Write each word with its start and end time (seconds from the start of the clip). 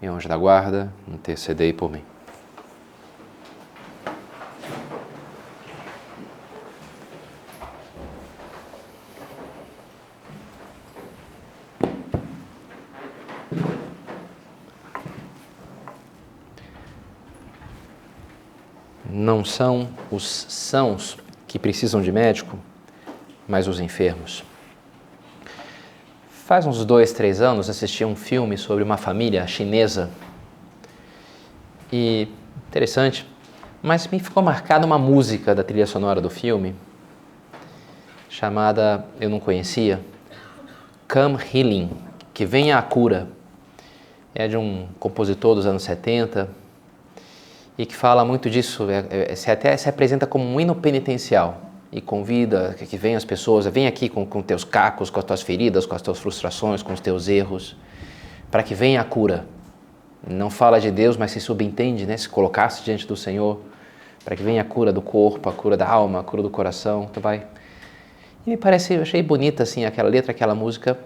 meu 0.00 0.14
anjo 0.14 0.28
da 0.28 0.36
guarda, 0.36 0.92
intercedei 1.08 1.72
por 1.72 1.90
mim. 1.90 2.02
Não 19.08 19.44
são 19.44 19.88
os 20.10 20.24
sãos 20.48 21.16
que 21.46 21.58
precisam 21.58 22.02
de 22.02 22.10
médico, 22.10 22.58
mas 23.48 23.68
os 23.68 23.80
enfermos. 23.80 24.44
Faz 26.44 26.66
uns 26.66 26.84
dois, 26.84 27.10
três 27.10 27.40
anos 27.40 27.70
assisti 27.70 28.04
um 28.04 28.14
filme 28.14 28.58
sobre 28.58 28.84
uma 28.84 28.98
família 28.98 29.46
chinesa 29.46 30.10
e 31.90 32.28
interessante, 32.68 33.26
mas 33.82 34.06
me 34.08 34.20
ficou 34.20 34.42
marcada 34.42 34.84
uma 34.84 34.98
música 34.98 35.54
da 35.54 35.64
trilha 35.64 35.86
sonora 35.86 36.20
do 36.20 36.28
filme 36.28 36.74
chamada 38.28 39.06
eu 39.18 39.30
não 39.30 39.40
conhecia 39.40 40.02
Come 41.10 41.38
Healing, 41.42 41.90
que 42.34 42.44
venha 42.44 42.76
a 42.76 42.82
cura. 42.82 43.26
É 44.34 44.46
de 44.46 44.58
um 44.58 44.86
compositor 45.00 45.54
dos 45.54 45.64
anos 45.64 45.82
70 45.84 46.50
e 47.78 47.86
que 47.86 47.96
fala 47.96 48.22
muito 48.22 48.50
disso, 48.50 48.90
é, 48.90 49.30
é, 49.32 49.34
se 49.34 49.50
até 49.50 49.74
se 49.78 49.88
apresenta 49.88 50.26
como 50.26 50.44
um 50.44 50.60
hino 50.60 50.74
penitencial 50.74 51.73
e 51.94 52.00
convida 52.00 52.74
que 52.76 52.96
venham 52.96 53.16
as 53.16 53.24
pessoas, 53.24 53.66
vem 53.66 53.86
aqui 53.86 54.08
com, 54.08 54.26
com 54.26 54.42
teus 54.42 54.64
cacos, 54.64 55.10
com 55.10 55.20
as 55.20 55.24
tuas 55.24 55.42
feridas, 55.42 55.86
com 55.86 55.94
as 55.94 56.02
tuas 56.02 56.18
frustrações, 56.18 56.82
com 56.82 56.92
os 56.92 56.98
teus 56.98 57.28
erros, 57.28 57.76
para 58.50 58.64
que 58.64 58.74
venha 58.74 59.00
a 59.00 59.04
cura. 59.04 59.46
Não 60.28 60.50
fala 60.50 60.80
de 60.80 60.90
Deus, 60.90 61.16
mas 61.16 61.30
se 61.30 61.40
subentende, 61.40 62.04
né? 62.04 62.16
se 62.16 62.28
colocasse 62.28 62.82
diante 62.82 63.06
do 63.06 63.14
Senhor, 63.14 63.60
para 64.24 64.34
que 64.34 64.42
venha 64.42 64.62
a 64.62 64.64
cura 64.64 64.92
do 64.92 65.00
corpo, 65.00 65.48
a 65.48 65.52
cura 65.52 65.76
da 65.76 65.88
alma, 65.88 66.18
a 66.18 66.24
cura 66.24 66.42
do 66.42 66.50
coração, 66.50 67.08
tu 67.12 67.20
vai. 67.20 67.46
E 68.44 68.50
me 68.50 68.56
parece, 68.56 68.94
eu 68.94 69.02
achei 69.02 69.22
bonita 69.22 69.62
assim 69.62 69.84
aquela 69.84 70.08
letra, 70.08 70.32
aquela 70.32 70.54
música, 70.54 70.98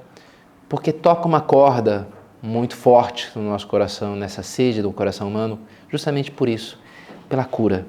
porque 0.71 0.91
toca 0.91 1.29
uma 1.29 1.43
corda 1.43 2.09
muito 2.41 2.75
forte 2.75 3.31
no 3.35 3.43
nosso 3.43 3.67
coração, 3.67 4.17
nessa 4.17 4.43
sede 4.43 4.81
do 4.81 4.91
coração 4.91 5.29
humano, 5.29 5.61
justamente 5.91 6.31
por 6.31 6.49
isso, 6.49 6.81
pela 7.29 7.45
cura 7.45 7.85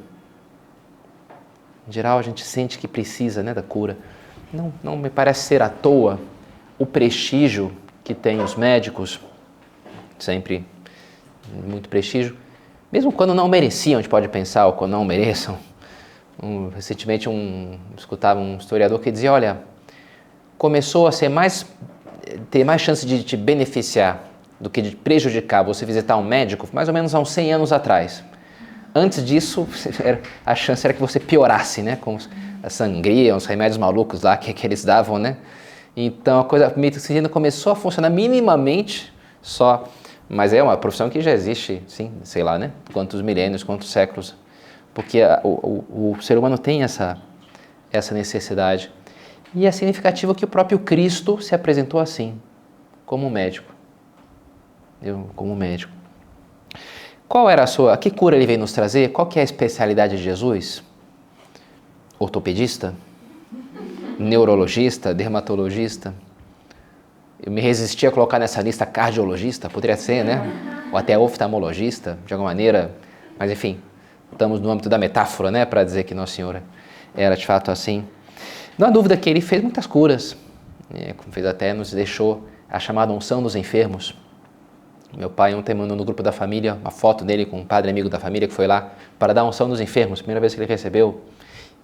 em 1.90 1.92
geral, 1.92 2.20
a 2.20 2.22
gente 2.22 2.46
sente 2.46 2.78
que 2.78 2.88
precisa 2.88 3.42
né, 3.42 3.52
da 3.52 3.64
cura. 3.64 3.98
Não, 4.54 4.72
não 4.84 4.96
me 4.96 5.10
parece 5.10 5.42
ser 5.42 5.64
à 5.64 5.70
toa 5.70 6.20
o 6.78 6.86
prestígio 6.86 7.72
que 8.04 8.14
tem 8.14 8.40
os 8.42 8.56
médicos, 8.56 9.20
sempre 10.20 10.64
muito 11.52 11.90
prestígio, 11.90 12.38
mesmo 12.92 13.12
quando 13.12 13.34
não 13.34 13.48
mereciam, 13.48 13.98
a 13.98 14.02
gente 14.02 14.10
pode 14.10 14.28
pensar, 14.28 14.68
ou 14.68 14.74
quando 14.74 14.92
não 14.92 15.04
mereçam. 15.04 15.58
Um, 16.42 16.70
recentemente 16.70 17.28
um, 17.28 17.80
escutava 17.98 18.40
um 18.40 18.58
historiador 18.58 19.00
que 19.00 19.12
dizia, 19.12 19.34
olha, 19.34 19.62
começou 20.60 21.08
a 21.08 21.12
ser 21.12 21.28
mais, 21.28 21.66
ter 22.52 22.64
mais 22.64 22.82
chance 22.82 23.04
de 23.04 23.24
te 23.24 23.36
beneficiar 23.36 24.26
do 24.60 24.70
que 24.70 24.82
de 24.82 24.96
prejudicar 24.96 25.64
você 25.64 25.86
visitar 25.86 26.18
um 26.18 26.24
médico 26.24 26.68
mais 26.72 26.88
ou 26.88 26.94
menos 26.94 27.16
há 27.16 27.20
uns 27.20 27.32
100 27.32 27.54
anos 27.54 27.74
atrás. 27.74 28.24
Antes 28.94 29.24
disso, 29.24 29.68
a 30.46 30.56
chance 30.56 30.86
era 30.86 30.94
que 30.94 31.00
você 31.00 31.20
piorasse, 31.20 31.82
né? 31.82 31.96
Com 31.96 32.18
a 32.64 32.70
sangria, 32.70 33.36
os 33.36 33.46
remédios 33.46 33.78
malucos 33.78 34.22
lá 34.24 34.36
que, 34.36 34.54
que 34.54 34.66
eles 34.66 34.84
davam, 34.84 35.18
né? 35.18 35.38
Então 35.96 36.40
a 36.40 36.46
coisa, 36.46 36.74
medicina 36.76 37.28
começou 37.30 37.72
a 37.72 37.76
funcionar 37.76 38.10
minimamente 38.10 39.14
só, 39.42 39.88
mas 40.28 40.54
é 40.54 40.62
uma 40.62 40.78
profissão 40.78 41.10
que 41.10 41.22
já 41.22 41.32
existe, 41.32 41.82
sim, 41.88 42.12
sei 42.24 42.44
lá, 42.44 42.58
né? 42.58 42.72
Quantos 42.94 43.22
milênios, 43.22 43.64
quantos 43.64 43.90
séculos, 43.92 44.36
porque 44.94 45.22
a, 45.22 45.42
o, 45.44 45.84
o, 45.90 46.16
o 46.18 46.22
ser 46.22 46.38
humano 46.38 46.58
tem 46.58 46.84
essa, 46.84 47.18
essa 47.92 48.14
necessidade. 48.14 48.92
E 49.54 49.66
é 49.66 49.72
significativo 49.72 50.36
que 50.36 50.46
o 50.46 50.48
próprio 50.48 50.80
Cristo 50.80 51.42
se 51.42 51.56
apresentou 51.56 52.00
assim, 52.00 52.40
como 53.06 53.30
médico. 53.30 53.74
Eu, 55.02 55.30
como 55.36 55.56
médico. 55.56 55.99
Qual 57.30 57.48
era 57.48 57.62
a 57.62 57.68
sua, 57.68 57.96
que 57.96 58.10
cura 58.10 58.36
ele 58.36 58.48
veio 58.48 58.58
nos 58.58 58.74
trazer? 58.74 59.12
Qual 59.12 59.28
que 59.28 59.38
é 59.38 59.44
a 59.44 59.46
especialidade 59.46 60.18
de 60.18 60.24
Jesus? 60.24 60.82
Ortopedista? 62.18 62.96
Neurologista? 64.18 65.14
Dermatologista? 65.14 66.16
Eu 67.40 67.52
me 67.52 67.62
resisti 67.62 68.08
a 68.08 68.12
colocar 68.12 68.40
nessa 68.40 68.60
lista 68.64 68.84
cardiologista, 68.84 69.70
poderia 69.70 69.96
ser, 69.96 70.26
né? 70.26 70.42
Ou 70.92 70.98
até 70.98 71.20
oftalmologista, 71.20 72.18
de 72.26 72.34
alguma 72.34 72.50
maneira. 72.50 72.96
Mas 73.38 73.52
enfim, 73.52 73.80
estamos 74.32 74.60
no 74.60 74.72
âmbito 74.72 74.90
da 74.90 74.98
metáfora, 74.98 75.52
né? 75.52 75.66
Para 75.66 75.84
dizer 75.84 76.06
que 76.06 76.16
Nossa 76.16 76.34
Senhora 76.34 76.64
era 77.16 77.38
de 77.38 77.46
fato 77.46 77.70
assim. 77.70 78.06
Não 78.76 78.88
há 78.88 78.90
dúvida 78.90 79.16
que 79.16 79.30
ele 79.30 79.40
fez 79.40 79.62
muitas 79.62 79.86
curas. 79.86 80.36
Né? 80.90 81.14
Fez 81.30 81.46
até, 81.46 81.74
nos 81.74 81.92
deixou 81.92 82.48
a 82.68 82.80
chamada 82.80 83.14
unção 83.14 83.44
dos 83.44 83.56
enfermos. 83.56 84.18
Meu 85.18 85.30
pai 85.30 85.56
ontem 85.56 85.74
mandou 85.74 85.98
no 85.98 86.06
grupo 86.06 86.22
da 86.22 86.32
família 86.32 86.76
uma 86.76 86.92
foto 86.92 87.26
dele 87.26 87.46
com 87.46 87.60
um 87.60 87.66
padre 87.66 87.90
amigo 87.90 88.10
da 88.10 88.20
família 88.20 88.48
que 88.48 88.54
foi 88.54 88.68
lá 88.68 88.92
para 89.18 89.34
dar 89.34 89.44
unção 89.44 89.68
dos 89.68 89.82
enfermos, 89.82 90.22
primeira 90.22 90.40
vez 90.40 90.54
que 90.54 90.62
ele 90.62 90.68
recebeu. 90.68 91.22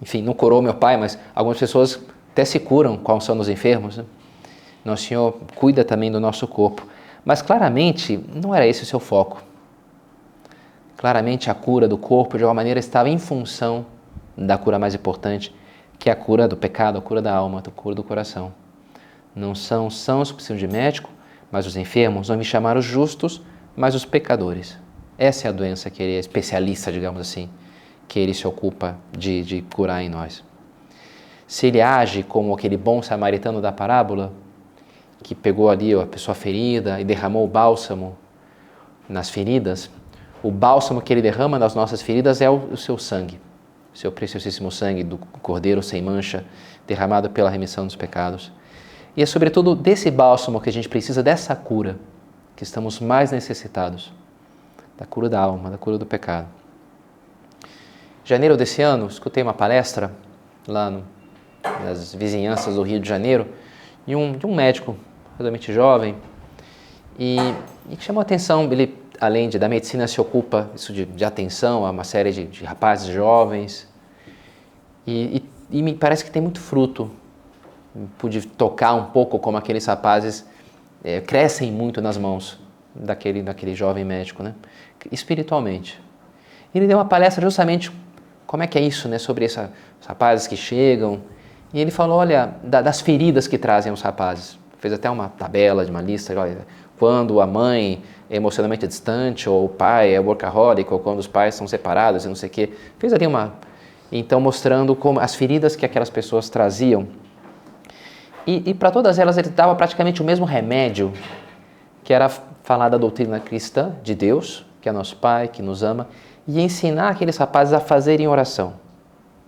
Enfim, 0.02 0.22
não 0.22 0.34
curou 0.34 0.62
meu 0.62 0.75
pai, 0.75 0.96
mas 0.96 1.18
algumas 1.34 1.58
pessoas 1.58 2.00
até 2.31 2.46
se 2.46 2.59
curam 2.59 2.97
com 2.97 3.12
a 3.12 3.16
unção 3.16 3.35
dos 3.35 3.50
enfermos. 3.50 3.97
Né? 3.97 4.06
Nosso 4.84 5.03
Senhor 5.03 5.40
cuida 5.56 5.84
também 5.84 6.12
do 6.12 6.19
nosso 6.19 6.47
corpo. 6.47 6.85
Mas 7.24 7.41
claramente 7.41 8.24
não 8.31 8.53
era 8.53 8.68
esse 8.68 8.84
o 8.84 8.85
seu 8.85 9.00
foco. 9.00 9.41
Claramente 10.96 11.50
a 11.50 11.56
cura 11.56 11.88
do 11.88 11.97
corpo 11.97 12.38
de 12.38 12.44
alguma 12.44 12.56
maneira 12.56 12.80
estava 12.80 13.09
em 13.09 13.18
função 13.18 13.88
da 14.38 14.58
cura 14.58 14.78
mais 14.78 14.94
importante, 14.94 15.53
que 15.97 16.09
é 16.09 16.14
a 16.14 16.16
cura 16.16 16.47
do 16.47 16.56
pecado, 16.56 17.00
a 17.00 17.02
cura 17.02 17.22
da 17.22 17.34
alma, 17.34 17.64
a 17.66 17.72
cura 17.72 17.96
do 17.96 18.03
coração. 18.03 18.53
Não 19.35 19.56
são 19.56 19.90
sãos 19.90 20.30
que 20.30 20.35
precisam 20.35 20.58
de 20.58 20.68
médico, 20.68 21.09
mas 21.55 21.66
os 21.66 21.77
enfermos 21.77 22.27
não 22.27 22.35
me 22.35 22.43
chamaram 22.43 22.81
os 22.81 22.85
justos, 22.85 23.41
mas 23.77 23.95
os 23.95 24.03
pecadores. 24.03 24.77
Essa 25.17 25.47
é 25.47 25.49
a 25.49 25.53
doença 25.53 25.89
que 25.89 26.03
ele 26.03 26.17
é 26.17 26.19
especialista, 26.19 26.91
digamos 26.91 27.21
assim, 27.21 27.49
que 28.09 28.19
ele 28.19 28.33
se 28.33 28.45
ocupa 28.45 28.97
de, 29.17 29.41
de 29.41 29.61
curar 29.61 30.03
em 30.03 30.09
nós. 30.09 30.43
Se 31.47 31.67
ele 31.67 31.81
age 31.81 32.23
como 32.23 32.53
aquele 32.53 32.75
bom 32.75 33.01
samaritano 33.01 33.61
da 33.61 33.71
parábola, 33.71 34.33
que 35.23 35.33
pegou 35.33 35.69
ali 35.69 35.93
a 35.93 36.05
pessoa 36.05 36.35
ferida 36.35 36.99
e 36.99 37.05
derramou 37.05 37.45
o 37.45 37.47
bálsamo 37.47 38.17
nas 39.07 39.29
feridas, 39.29 39.89
o 40.43 40.51
bálsamo 40.51 41.01
que 41.01 41.13
ele 41.13 41.22
derrama 41.22 41.57
nas 41.57 41.73
nossas 41.73 42.01
feridas 42.01 42.41
é 42.41 42.49
o, 42.49 42.55
o 42.73 42.75
seu 42.75 42.97
sangue, 42.97 43.39
seu 43.93 44.11
preciosíssimo 44.11 44.69
sangue 44.69 45.05
do 45.05 45.17
cordeiro 45.41 45.81
sem 45.81 46.01
mancha, 46.01 46.43
derramado 46.85 47.29
pela 47.29 47.49
remissão 47.49 47.85
dos 47.85 47.95
pecados. 47.95 48.51
E 49.16 49.22
é 49.22 49.26
sobretudo 49.26 49.76
desse 49.76 50.12
bálsamo 50.12 50.59
que 50.59 50.70
a 50.70 50.74
gente 50.74 50.90
precisa, 50.90 51.24
dessa 51.24 51.56
cura, 51.56 51.97
que 52.56 52.64
estamos 52.64 53.00
mais 53.00 53.32
necessitados 53.32 54.12
da 54.97 55.06
cura 55.06 55.29
da 55.29 55.40
alma, 55.40 55.70
da 55.70 55.78
cura 55.78 55.97
do 55.97 56.06
pecado. 56.06 56.47
Em 57.64 58.28
janeiro 58.28 58.58
desse 58.58 58.82
ano, 58.82 59.08
escutei 59.08 59.44
uma 59.44 59.53
palestra 59.53 60.12
lá 60.67 60.90
no, 60.90 61.03
nas 61.84 62.14
vizinhanças 62.14 62.76
do 62.76 62.82
Rio 62.82 63.00
de 63.00 63.08
Janeiro 63.08 63.47
de 64.06 64.16
um, 64.16 64.34
de 64.34 64.46
um 64.46 64.53
médico 64.53 64.97
relativamente 65.38 65.73
jovem 65.73 66.16
e, 67.18 67.38
e 67.90 67.97
chamou 68.00 68.20
a 68.20 68.23
atenção, 68.23 68.64
ele 68.72 68.97
além 69.20 69.47
de 69.47 69.58
da 69.58 69.70
medicina 69.70 70.08
se 70.08 70.20
ocupa 70.20 70.70
isso 70.76 70.91
de, 70.91 71.06
de 71.06 71.23
atenção 71.23 71.85
a 71.85 71.91
uma 71.91 72.03
série 72.03 72.32
de, 72.32 72.46
de 72.46 72.66
rapazes 72.66 73.08
jovens 73.08 73.88
e, 75.08 75.41
e, 75.72 75.79
e 75.79 75.82
me 75.82 75.94
parece 75.94 76.23
que 76.23 76.32
tem 76.32 76.41
muito 76.41 76.59
fruto 76.59 77.09
pude 78.18 78.46
tocar 78.46 78.94
um 78.94 79.06
pouco 79.06 79.40
como 79.40 79.58
aqueles 79.58 79.86
rapazes 79.86 80.46
é, 81.03 81.22
crescem 81.22 81.72
muito 81.72 82.02
nas 82.02 82.18
mãos 82.18 82.59
daquele, 82.94 83.42
daquele 83.42 83.76
jovem 83.76 84.03
médico, 84.03 84.44
né? 84.44 84.53
espiritualmente. 85.12 86.02
Ele 86.74 86.88
deu 86.88 86.97
uma 86.97 87.06
palestra 87.06 87.42
justamente 87.42 87.92
como 88.46 88.64
é 88.64 88.68
que 88.68 88.78
é 88.78 88.82
isso, 88.82 89.08
né? 89.08 89.18
sobre 89.18 89.46
essa, 89.46 89.72
os 90.00 90.08
rapazes 90.08 90.47
que 90.47 90.58
chegam. 90.58 91.22
E 91.74 91.80
ele 91.80 91.92
falou, 91.92 92.18
olha, 92.18 92.56
da, 92.64 92.82
das 92.82 93.02
feridas 93.02 93.47
que 93.47 93.58
trazem 93.58 93.92
os 93.92 94.02
rapazes. 94.02 94.58
fez 94.80 94.94
até 94.94 95.09
uma 95.09 95.30
tabela 95.30 95.84
de 95.84 95.92
uma 95.92 96.02
lista, 96.02 96.38
olha, 96.40 96.66
quando 96.97 97.42
a 97.42 97.47
mãe 97.47 98.02
é 98.30 98.38
emocionalmente 98.38 98.88
distante, 98.88 99.50
ou 99.50 99.66
o 99.66 99.70
pai 99.70 100.14
é 100.14 100.20
workaholic, 100.20 100.92
ou 100.92 101.00
quando 101.00 101.20
os 101.20 101.28
pais 101.28 101.56
são 101.56 101.68
separados 101.68 102.26
e 102.26 102.28
não 102.28 102.36
sei 102.36 102.50
o 102.50 102.52
quê. 102.52 102.70
Fez 102.97 103.14
ali 103.14 103.28
uma. 103.28 103.53
Então, 104.12 104.40
mostrando 104.40 104.96
como 104.96 105.20
as 105.20 105.36
feridas 105.36 105.76
que 105.76 105.86
aquelas 105.86 106.09
pessoas 106.09 106.50
traziam. 106.50 107.08
E, 108.46 108.70
e 108.70 108.74
para 108.74 108.92
todas 108.92 109.18
elas, 109.18 109.38
ele 109.38 109.50
dava 109.50 109.76
praticamente 109.76 110.22
o 110.22 110.26
mesmo 110.26 110.46
remédio, 110.46 111.12
que 112.03 112.14
era 112.14 112.30
falar 112.30 112.90
da 112.90 112.97
doutrina 112.97 113.40
cristã 113.40 113.96
de 114.03 114.14
Deus, 114.14 114.66
que 114.82 114.88
é 114.88 114.92
nosso 114.92 115.18
Pai, 115.18 115.47
que 115.47 115.62
nos 115.62 115.82
ama, 115.82 116.08
e 116.47 116.62
ensinar 116.62 117.09
aqueles 117.09 117.38
rapazes 117.38 117.74
a 117.74 117.80
fazerem 117.80 118.28
oração. 118.28 118.74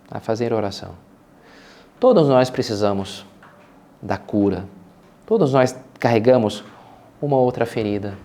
A 0.10 0.20
fazer 0.20 0.52
oração. 0.52 0.92
Todos 2.00 2.28
nós 2.28 2.50
precisamos 2.50 3.26
da 4.02 4.18
cura. 4.18 4.66
Todos 5.26 5.54
nós 5.54 5.76
carregamos 6.00 6.64
uma 7.22 7.38
outra 7.38 7.66
ferida. 7.66 8.16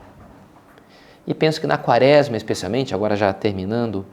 E 1.26 1.34
penso 1.34 1.60
que 1.60 1.66
na 1.66 1.78
quaresma, 1.78 2.36
especialmente, 2.36 2.94
agora 2.94 3.16
já 3.16 3.32
terminando, 3.32 4.04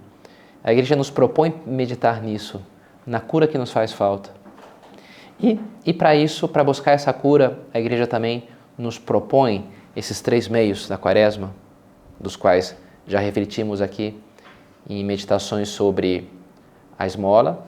a 0.63 0.71
igreja 0.71 0.95
nos 0.95 1.09
propõe 1.09 1.53
meditar 1.65 2.21
nisso, 2.21 2.61
na 3.05 3.19
cura 3.19 3.47
que 3.47 3.57
nos 3.57 3.71
faz 3.71 3.91
falta. 3.91 4.29
E, 5.41 5.59
e 5.85 5.93
para 5.93 6.15
isso, 6.15 6.47
para 6.47 6.63
buscar 6.63 6.91
essa 6.91 7.13
cura, 7.13 7.59
a 7.73 7.79
igreja 7.79 8.05
também 8.05 8.47
nos 8.77 8.99
propõe 8.99 9.69
esses 9.95 10.21
três 10.21 10.47
meios 10.47 10.87
da 10.87 10.97
quaresma, 10.97 11.53
dos 12.19 12.35
quais 12.35 12.75
já 13.07 13.19
refletimos 13.19 13.81
aqui 13.81 14.19
em 14.87 15.03
meditações 15.03 15.69
sobre 15.69 16.29
a 16.97 17.05
esmola, 17.05 17.65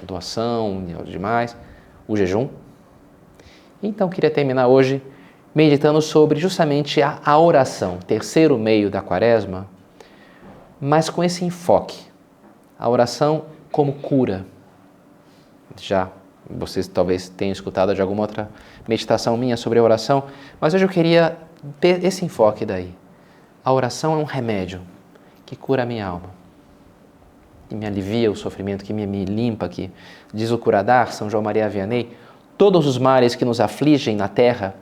a 0.00 0.04
doação 0.04 0.84
e 0.88 1.10
demais, 1.10 1.56
o 2.06 2.16
jejum. 2.16 2.48
Então, 3.82 4.08
queria 4.08 4.30
terminar 4.30 4.68
hoje 4.68 5.02
meditando 5.54 6.00
sobre 6.00 6.38
justamente 6.38 7.02
a, 7.02 7.20
a 7.24 7.38
oração, 7.38 7.98
terceiro 7.98 8.58
meio 8.58 8.90
da 8.90 9.00
quaresma, 9.00 9.68
mas 10.80 11.08
com 11.08 11.22
esse 11.22 11.44
enfoque. 11.44 12.04
A 12.78 12.88
oração 12.88 13.46
como 13.70 13.94
cura. 13.94 14.44
Já 15.76 16.10
vocês 16.48 16.86
talvez 16.86 17.28
tenham 17.28 17.52
escutado 17.52 17.94
de 17.94 18.02
alguma 18.02 18.22
outra 18.22 18.48
meditação 18.86 19.36
minha 19.36 19.56
sobre 19.56 19.78
a 19.78 19.82
oração, 19.82 20.24
mas 20.60 20.74
hoje 20.74 20.84
eu 20.84 20.88
queria 20.88 21.36
ter 21.80 22.04
esse 22.04 22.24
enfoque 22.24 22.66
daí. 22.66 22.94
A 23.64 23.72
oração 23.72 24.14
é 24.14 24.16
um 24.16 24.24
remédio 24.24 24.80
que 25.46 25.56
cura 25.56 25.82
a 25.82 25.86
minha 25.86 26.06
alma, 26.06 26.30
que 27.68 27.74
me 27.74 27.86
alivia 27.86 28.30
o 28.30 28.36
sofrimento, 28.36 28.84
que 28.84 28.92
me, 28.92 29.24
limpa, 29.24 29.68
que 29.68 29.90
diz 30.32 30.50
o 30.50 30.58
curadar, 30.58 31.12
São 31.12 31.30
João 31.30 31.42
Maria 31.42 31.68
Vianney, 31.68 32.14
todos 32.58 32.86
os 32.86 32.98
males 32.98 33.34
que 33.34 33.44
nos 33.44 33.60
afligem 33.60 34.16
na 34.16 34.28
terra 34.28 34.74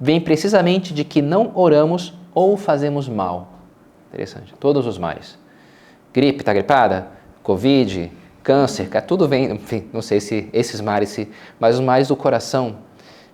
vêm 0.00 0.20
precisamente 0.20 0.92
de 0.92 1.04
que 1.04 1.22
não 1.22 1.52
oramos 1.54 2.12
ou 2.34 2.56
fazemos 2.56 3.08
mal. 3.08 3.52
Interessante. 4.08 4.52
Todos 4.58 4.86
os 4.86 4.98
males. 4.98 5.38
Gripe, 6.12 6.40
está 6.40 6.52
gripada? 6.52 7.08
Covid, 7.42 8.10
câncer, 8.44 8.88
tudo 9.06 9.26
vem, 9.26 9.50
enfim, 9.50 9.88
não 9.92 10.02
sei 10.02 10.20
se 10.20 10.48
esses 10.52 10.80
males, 10.80 11.08
se, 11.08 11.28
mas 11.58 11.76
os 11.76 11.80
males 11.80 12.08
do 12.08 12.14
coração 12.14 12.76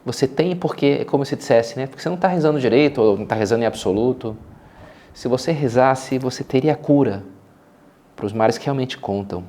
você 0.05 0.27
tem 0.27 0.57
porque, 0.57 0.99
é 1.01 1.05
como 1.05 1.27
se 1.27 1.37
dissesse, 1.37 1.77
né? 1.79 1.87
Porque 1.87 2.01
você 2.01 2.09
não 2.09 2.17
está 2.17 2.29
rezando 2.29 2.59
direito 2.59 3.03
ou 3.03 3.17
não 3.17 3.25
está 3.25 3.35
rezando 3.35 3.65
em 3.65 3.67
absoluto. 3.67 4.37
Se 5.13 5.29
você 5.29 5.53
rezasse, 5.53 6.19
você 6.19 6.43
teria 6.43 6.75
cura 6.75 7.23
para 8.17 8.25
os 8.25 8.33
males 8.33 8.57
que 8.57 8.65
realmente 8.65 8.97
contam. 8.97 9.45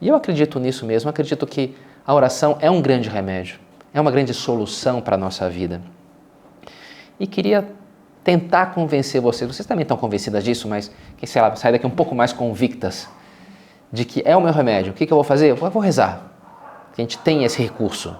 E 0.00 0.08
eu 0.08 0.14
acredito 0.14 0.58
nisso 0.58 0.86
mesmo, 0.86 1.10
acredito 1.10 1.46
que 1.46 1.74
a 2.06 2.14
oração 2.14 2.56
é 2.60 2.70
um 2.70 2.80
grande 2.80 3.08
remédio, 3.08 3.58
é 3.92 4.00
uma 4.00 4.10
grande 4.10 4.32
solução 4.32 5.00
para 5.00 5.16
a 5.16 5.18
nossa 5.18 5.50
vida. 5.50 5.82
E 7.18 7.26
queria 7.26 7.66
tentar 8.22 8.66
convencer 8.66 9.20
vocês, 9.20 9.54
vocês 9.54 9.66
também 9.66 9.82
estão 9.82 9.96
convencidas 9.96 10.42
disso, 10.42 10.66
mas 10.66 10.90
quem 11.18 11.26
sabe 11.26 11.58
sair 11.58 11.72
daqui 11.72 11.86
um 11.86 11.90
pouco 11.90 12.14
mais 12.14 12.32
convictas 12.32 13.08
de 13.94 14.04
que 14.04 14.22
é 14.24 14.36
o 14.36 14.40
meu 14.40 14.52
remédio. 14.52 14.90
O 14.90 14.94
que, 14.94 15.06
que 15.06 15.12
eu 15.12 15.16
vou 15.16 15.22
fazer? 15.22 15.50
Eu 15.50 15.56
vou 15.56 15.80
rezar. 15.80 16.20
A 16.92 17.00
gente 17.00 17.16
tem 17.18 17.44
esse 17.44 17.62
recurso. 17.62 18.14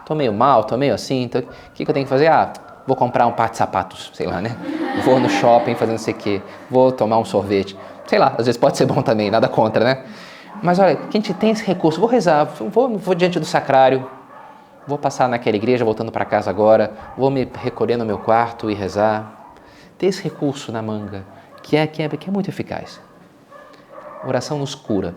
Estou 0.00 0.16
meio 0.16 0.32
mal, 0.32 0.62
estou 0.62 0.78
meio 0.78 0.94
assim, 0.94 1.22
então 1.24 1.42
o 1.42 1.70
que, 1.74 1.84
que 1.84 1.90
eu 1.90 1.94
tenho 1.94 2.06
que 2.06 2.10
fazer? 2.10 2.26
Ah, 2.28 2.50
vou 2.86 2.96
comprar 2.96 3.26
um 3.26 3.32
par 3.32 3.50
de 3.50 3.58
sapatos, 3.58 4.10
sei 4.14 4.26
lá, 4.26 4.40
né? 4.40 4.56
Vou 5.04 5.20
no 5.20 5.28
shopping 5.28 5.74
fazer 5.74 5.92
não 5.92 5.98
sei 5.98 6.14
o 6.14 6.16
quê, 6.16 6.42
vou 6.70 6.90
tomar 6.90 7.18
um 7.18 7.24
sorvete. 7.24 7.76
Sei 8.06 8.18
lá, 8.18 8.34
às 8.38 8.46
vezes 8.46 8.56
pode 8.56 8.78
ser 8.78 8.86
bom 8.86 9.02
também, 9.02 9.30
nada 9.30 9.46
contra, 9.46 9.84
né? 9.84 10.04
Mas 10.62 10.78
olha, 10.78 10.96
que 10.96 11.18
a 11.18 11.20
gente 11.20 11.34
tem 11.34 11.50
esse 11.50 11.64
recurso, 11.64 12.00
vou 12.00 12.08
rezar, 12.08 12.44
vou, 12.44 12.96
vou 12.96 13.14
diante 13.14 13.38
do 13.38 13.44
sacrário, 13.44 14.08
vou 14.86 14.96
passar 14.96 15.28
naquela 15.28 15.56
igreja 15.56 15.84
voltando 15.84 16.10
para 16.10 16.24
casa 16.24 16.48
agora, 16.48 16.92
vou 17.16 17.30
me 17.30 17.46
recolher 17.62 17.98
no 17.98 18.06
meu 18.06 18.18
quarto 18.18 18.70
e 18.70 18.74
rezar. 18.74 19.54
Ter 19.98 20.06
esse 20.06 20.22
recurso 20.24 20.72
na 20.72 20.80
manga, 20.80 21.24
que 21.62 21.76
é, 21.76 21.86
que 21.86 22.02
é, 22.02 22.08
que 22.08 22.28
é 22.28 22.32
muito 22.32 22.48
eficaz. 22.48 23.09
Oração 24.24 24.58
nos 24.58 24.74
cura. 24.74 25.14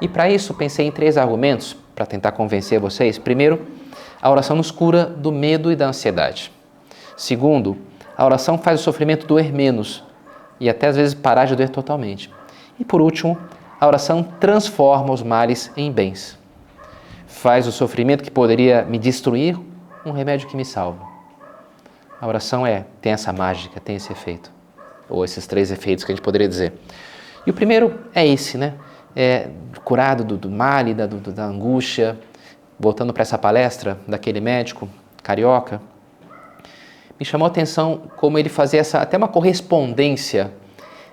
E 0.00 0.08
para 0.08 0.30
isso 0.30 0.54
pensei 0.54 0.86
em 0.86 0.92
três 0.92 1.16
argumentos 1.16 1.76
para 1.94 2.06
tentar 2.06 2.32
convencer 2.32 2.78
vocês. 2.78 3.18
Primeiro, 3.18 3.66
a 4.20 4.30
oração 4.30 4.56
nos 4.56 4.70
cura 4.70 5.04
do 5.04 5.32
medo 5.32 5.70
e 5.72 5.76
da 5.76 5.86
ansiedade. 5.86 6.52
Segundo, 7.16 7.76
a 8.16 8.24
oração 8.24 8.58
faz 8.58 8.80
o 8.80 8.82
sofrimento 8.82 9.26
doer 9.26 9.52
menos 9.52 10.02
e 10.58 10.68
até 10.68 10.88
às 10.88 10.96
vezes 10.96 11.14
parar 11.14 11.46
de 11.46 11.56
doer 11.56 11.70
totalmente. 11.70 12.30
E 12.78 12.84
por 12.84 13.00
último, 13.00 13.38
a 13.80 13.86
oração 13.86 14.22
transforma 14.22 15.12
os 15.12 15.22
males 15.22 15.70
em 15.76 15.90
bens 15.90 16.38
faz 17.36 17.66
o 17.66 17.72
sofrimento 17.72 18.24
que 18.24 18.30
poderia 18.30 18.82
me 18.82 18.98
destruir 18.98 19.58
um 20.04 20.10
remédio 20.10 20.48
que 20.48 20.56
me 20.56 20.64
salva. 20.64 21.06
A 22.18 22.26
oração 22.26 22.66
é, 22.66 22.86
tem 23.00 23.12
essa 23.12 23.32
mágica, 23.32 23.78
tem 23.78 23.96
esse 23.96 24.10
efeito, 24.10 24.50
ou 25.08 25.22
esses 25.22 25.46
três 25.46 25.70
efeitos 25.70 26.02
que 26.02 26.10
a 26.10 26.14
gente 26.14 26.24
poderia 26.24 26.48
dizer. 26.48 26.72
E 27.46 27.50
o 27.50 27.54
primeiro 27.54 28.00
é 28.14 28.26
esse, 28.26 28.58
né? 28.58 28.74
É 29.14 29.48
curado 29.84 30.24
do, 30.24 30.36
do 30.36 30.50
mal 30.50 30.92
da, 30.92 31.06
do, 31.06 31.32
da 31.32 31.44
angústia. 31.44 32.18
Voltando 32.78 33.12
para 33.12 33.22
essa 33.22 33.38
palestra 33.38 33.98
daquele 34.06 34.38
médico 34.38 34.86
carioca, 35.22 35.80
me 37.18 37.24
chamou 37.24 37.46
a 37.46 37.48
atenção 37.48 38.02
como 38.16 38.38
ele 38.38 38.50
fazia 38.50 38.80
essa, 38.80 39.00
até 39.00 39.16
uma 39.16 39.28
correspondência 39.28 40.52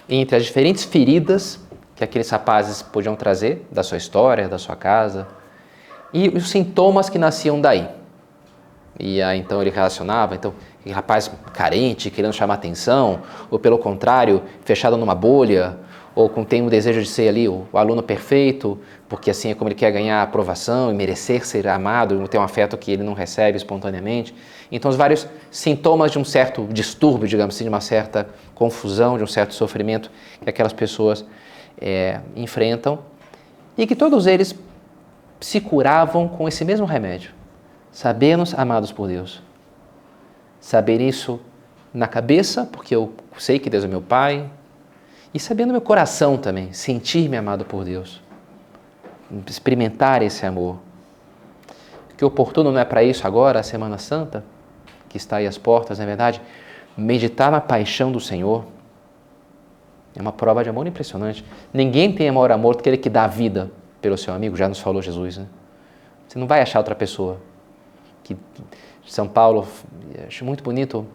entre 0.09 0.35
as 0.35 0.43
diferentes 0.43 0.83
feridas 0.83 1.59
que 1.95 2.03
aqueles 2.03 2.29
rapazes 2.29 2.81
podiam 2.81 3.15
trazer 3.15 3.65
da 3.71 3.81
sua 3.83 3.97
história, 3.97 4.49
da 4.49 4.57
sua 4.57 4.75
casa, 4.75 5.27
e 6.13 6.27
os 6.29 6.49
sintomas 6.49 7.09
que 7.09 7.17
nasciam 7.17 7.61
daí. 7.61 7.87
E 8.99 9.21
aí 9.21 9.39
então 9.39 9.61
ele 9.61 9.69
relacionava, 9.69 10.35
então, 10.35 10.53
rapaz 10.91 11.31
carente, 11.53 12.09
querendo 12.09 12.33
chamar 12.33 12.55
atenção, 12.55 13.21
ou 13.49 13.57
pelo 13.57 13.77
contrário, 13.77 14.43
fechado 14.65 14.97
numa 14.97 15.15
bolha, 15.15 15.77
ou 16.15 16.29
com 16.29 16.43
tem 16.43 16.65
o 16.65 16.69
desejo 16.69 17.01
de 17.01 17.07
ser 17.07 17.27
ali 17.27 17.47
o, 17.47 17.65
o, 17.71 17.77
aluno 17.77 18.03
perfeito, 18.03 18.79
porque 19.09 19.31
assim 19.31 19.49
é 19.49 19.55
como 19.55 19.67
ele 19.67 19.75
quer 19.75 19.91
ganhar 19.91 20.21
aprovação 20.21 20.91
e 20.91 20.93
merecer 20.93 21.45
ser 21.45 21.67
amado, 21.67 22.27
ter 22.27 22.37
um 22.37 22.43
afeto 22.43 22.77
que 22.77 22.91
ele 22.91 23.03
não 23.03 23.13
recebe 23.13 23.57
espontaneamente. 23.57 24.33
Então, 24.71 24.89
os 24.89 24.97
vários 24.97 25.27
sintomas 25.49 26.11
de 26.11 26.19
um 26.19 26.23
certo 26.23 26.67
distúrbio, 26.71 27.27
digamos 27.27 27.55
assim, 27.55 27.63
de 27.63 27.69
uma 27.69 27.81
certa 27.81 28.29
confusão, 28.53 29.17
de 29.17 29.23
um 29.23 29.27
certo 29.27 29.53
sofrimento 29.53 30.11
que 30.41 30.49
aquelas 30.49 30.73
pessoas 30.73 31.25
é, 31.79 32.19
enfrentam, 32.35 32.99
e 33.77 33.87
que 33.87 33.95
todos 33.95 34.27
eles 34.27 34.55
se 35.39 35.59
curavam 35.59 36.27
com 36.27 36.47
esse 36.47 36.63
mesmo 36.63 36.85
remédio. 36.85 37.31
Sabermos 37.91 38.53
amados 38.53 38.91
por 38.91 39.07
Deus. 39.07 39.41
Saber 40.59 41.01
isso 41.01 41.39
na 41.93 42.07
cabeça, 42.07 42.67
porque 42.71 42.95
eu 42.95 43.13
sei 43.37 43.59
que 43.59 43.69
Deus 43.69 43.83
é 43.83 43.87
meu 43.87 44.01
Pai, 44.01 44.49
e 45.33 45.39
saber 45.39 45.65
no 45.65 45.71
meu 45.71 45.81
coração 45.81 46.37
também, 46.37 46.71
sentir-me 46.71 47.35
amado 47.35 47.65
por 47.65 47.83
Deus. 47.83 48.21
Experimentar 49.47 50.21
esse 50.21 50.45
amor. 50.45 50.77
Que 52.15 52.23
oportuno 52.23 52.71
não 52.71 52.79
é 52.79 52.85
para 52.85 53.03
isso 53.03 53.25
agora, 53.25 53.59
a 53.59 53.63
Semana 53.63 53.97
Santa, 53.97 54.43
que 55.09 55.17
está 55.17 55.37
aí 55.37 55.47
às 55.47 55.57
portas, 55.57 55.97
na 55.97 56.03
é 56.03 56.07
verdade? 56.07 56.41
Meditar 56.95 57.51
na 57.51 57.59
paixão 57.59 58.11
do 58.11 58.19
Senhor. 58.19 58.63
É 60.15 60.21
uma 60.21 60.31
prova 60.31 60.63
de 60.63 60.69
amor 60.69 60.85
impressionante. 60.85 61.43
Ninguém 61.73 62.13
tem 62.13 62.29
amor 62.29 62.51
do 62.51 62.75
que 62.75 62.81
aquele 62.81 62.97
que 62.97 63.09
dá 63.09 63.23
a 63.23 63.27
vida 63.27 63.71
pelo 63.99 64.17
seu 64.17 64.33
amigo, 64.33 64.55
já 64.55 64.69
nos 64.69 64.79
falou 64.79 65.01
Jesus. 65.01 65.37
Né? 65.37 65.47
Você 66.27 66.37
não 66.37 66.45
vai 66.45 66.61
achar 66.61 66.77
outra 66.77 66.93
pessoa. 66.93 67.39
Que 68.23 68.37
São 69.07 69.27
Paulo, 69.27 69.67
acho 70.27 70.45
muito 70.45 70.63
bonito, 70.63 71.07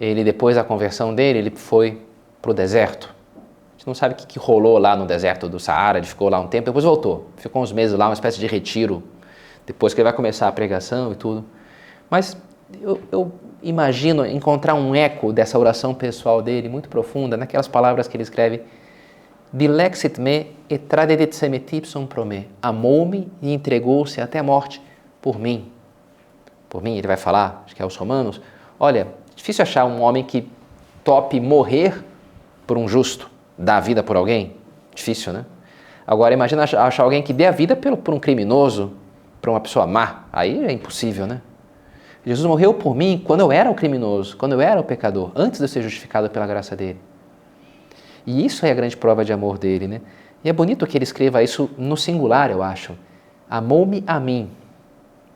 ele 0.00 0.24
depois 0.24 0.56
da 0.56 0.64
conversão 0.64 1.14
dele, 1.14 1.38
ele 1.38 1.50
foi 1.50 2.00
para 2.44 2.50
o 2.50 2.54
deserto. 2.54 3.14
A 3.36 3.78
gente 3.78 3.86
não 3.86 3.94
sabe 3.94 4.12
o 4.12 4.16
que, 4.18 4.26
que 4.26 4.38
rolou 4.38 4.76
lá 4.76 4.94
no 4.94 5.06
deserto 5.06 5.48
do 5.48 5.58
Saara, 5.58 5.98
ele 5.98 6.06
ficou 6.06 6.28
lá 6.28 6.38
um 6.38 6.46
tempo, 6.46 6.66
depois 6.66 6.84
voltou. 6.84 7.30
Ficou 7.38 7.62
uns 7.62 7.72
meses 7.72 7.96
lá, 7.96 8.06
uma 8.06 8.12
espécie 8.12 8.38
de 8.38 8.46
retiro, 8.46 9.02
depois 9.66 9.94
que 9.94 10.00
ele 10.00 10.04
vai 10.04 10.12
começar 10.12 10.46
a 10.46 10.52
pregação 10.52 11.12
e 11.12 11.14
tudo. 11.14 11.42
Mas 12.10 12.36
eu, 12.82 13.00
eu, 13.10 13.32
imagino 13.62 14.26
encontrar 14.26 14.74
um 14.74 14.94
eco 14.94 15.32
dessa 15.32 15.58
oração 15.58 15.94
pessoal 15.94 16.42
dele, 16.42 16.68
muito 16.68 16.90
profunda, 16.90 17.34
naquelas 17.34 17.66
palavras 17.66 18.06
que 18.06 18.14
ele 18.14 18.22
escreve 18.22 18.62
Dilexit 19.50 20.20
me 20.20 20.54
et 20.68 20.84
tradedet 20.86 21.34
semetipsum 21.34 22.06
pro 22.06 22.26
me. 22.26 22.48
Amou-me 22.60 23.32
e 23.40 23.54
entregou-se 23.54 24.20
até 24.20 24.38
a 24.38 24.42
morte 24.42 24.82
por 25.22 25.38
mim. 25.38 25.70
por 26.68 26.82
mim, 26.82 26.98
ele 26.98 27.06
vai 27.06 27.16
falar, 27.16 27.62
acho 27.64 27.74
que 27.74 27.80
é 27.80 27.84
aos 27.84 27.94
Romanos, 27.94 28.40
olha, 28.80 29.06
difícil 29.36 29.62
achar 29.62 29.84
um 29.84 30.02
homem 30.02 30.24
que 30.24 30.50
tope 31.04 31.38
morrer 31.38 32.04
por 32.66 32.76
um 32.78 32.88
justo, 32.88 33.30
dar 33.56 33.76
a 33.76 33.80
vida 33.80 34.02
por 34.02 34.16
alguém. 34.16 34.56
Difícil, 34.94 35.32
né? 35.32 35.44
Agora 36.06 36.34
imagina 36.34 36.64
achar 36.64 37.02
alguém 37.02 37.22
que 37.22 37.32
dê 37.32 37.46
a 37.46 37.50
vida 37.50 37.74
pelo, 37.74 37.96
por 37.96 38.12
um 38.12 38.20
criminoso, 38.20 38.92
por 39.40 39.50
uma 39.50 39.60
pessoa 39.60 39.86
má. 39.86 40.24
Aí 40.32 40.64
é 40.64 40.72
impossível, 40.72 41.26
né? 41.26 41.40
Jesus 42.26 42.46
morreu 42.46 42.72
por 42.72 42.94
mim 42.94 43.22
quando 43.24 43.40
eu 43.40 43.52
era 43.52 43.70
o 43.70 43.74
criminoso, 43.74 44.36
quando 44.36 44.52
eu 44.52 44.60
era 44.60 44.80
o 44.80 44.84
pecador, 44.84 45.30
antes 45.34 45.58
de 45.58 45.64
eu 45.64 45.68
ser 45.68 45.82
justificado 45.82 46.30
pela 46.30 46.46
graça 46.46 46.74
dele. 46.74 46.98
E 48.26 48.44
isso 48.44 48.64
é 48.64 48.70
a 48.70 48.74
grande 48.74 48.96
prova 48.96 49.24
de 49.24 49.32
amor 49.32 49.58
dele, 49.58 49.86
né? 49.86 50.00
E 50.42 50.48
é 50.48 50.52
bonito 50.52 50.86
que 50.86 50.96
ele 50.96 51.04
escreva 51.04 51.42
isso 51.42 51.70
no 51.76 51.96
singular, 51.96 52.50
eu 52.50 52.62
acho. 52.62 52.96
Amou-me 53.48 54.02
a 54.06 54.18
mim 54.18 54.50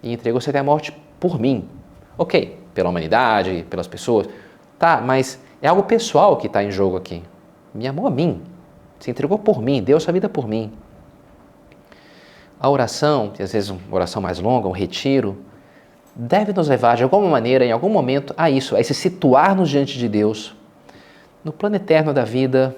e 0.03 0.13
entregou-se 0.13 0.49
até 0.49 0.59
a 0.59 0.65
morte 0.65 0.97
por 1.21 1.39
mim. 1.39 1.69
Ok, 2.17 2.59
pela 2.75 2.89
humanidade, 2.89 3.67
pelas 3.69 3.87
pessoas. 3.87 4.29
Tá, 4.79 5.01
mas 5.01 5.41
é 5.61 5.69
algo 5.69 5.83
pessoal 5.83 6.37
que 6.37 6.47
está 6.47 6.63
em 6.63 6.71
jogo 6.71 6.97
aqui. 6.97 7.23
Me 7.75 7.87
amou 7.87 8.07
a 8.07 8.11
mim, 8.11 8.43
se 8.99 9.11
entregou 9.11 9.39
por 9.39 9.61
mim, 9.61 9.83
deu 9.83 9.99
sua 10.01 10.13
vida 10.13 10.29
por 10.29 10.47
mim. 10.47 10.73
A 12.61 12.69
oração, 12.69 13.33
às 13.39 13.53
vezes 13.53 13.71
uma 13.71 13.81
oração 13.91 14.21
mais 14.21 14.41
longa, 14.41 14.67
um 14.67 14.73
retiro, 14.73 15.45
deve 16.15 16.53
nos 16.53 16.69
levar 16.69 16.97
de 16.97 17.05
alguma 17.05 17.29
maneira, 17.29 17.65
em 17.65 17.71
algum 17.71 17.89
momento, 17.89 18.35
a 18.37 18.51
isso, 18.51 18.77
a 18.77 18.83
se 18.83 18.93
situar-nos 18.93 19.69
diante 19.71 19.97
de 19.97 20.09
Deus, 20.09 20.55
no 21.45 21.53
plano 21.53 21.77
eterno 21.77 22.13
da 22.13 22.25
vida, 22.25 22.77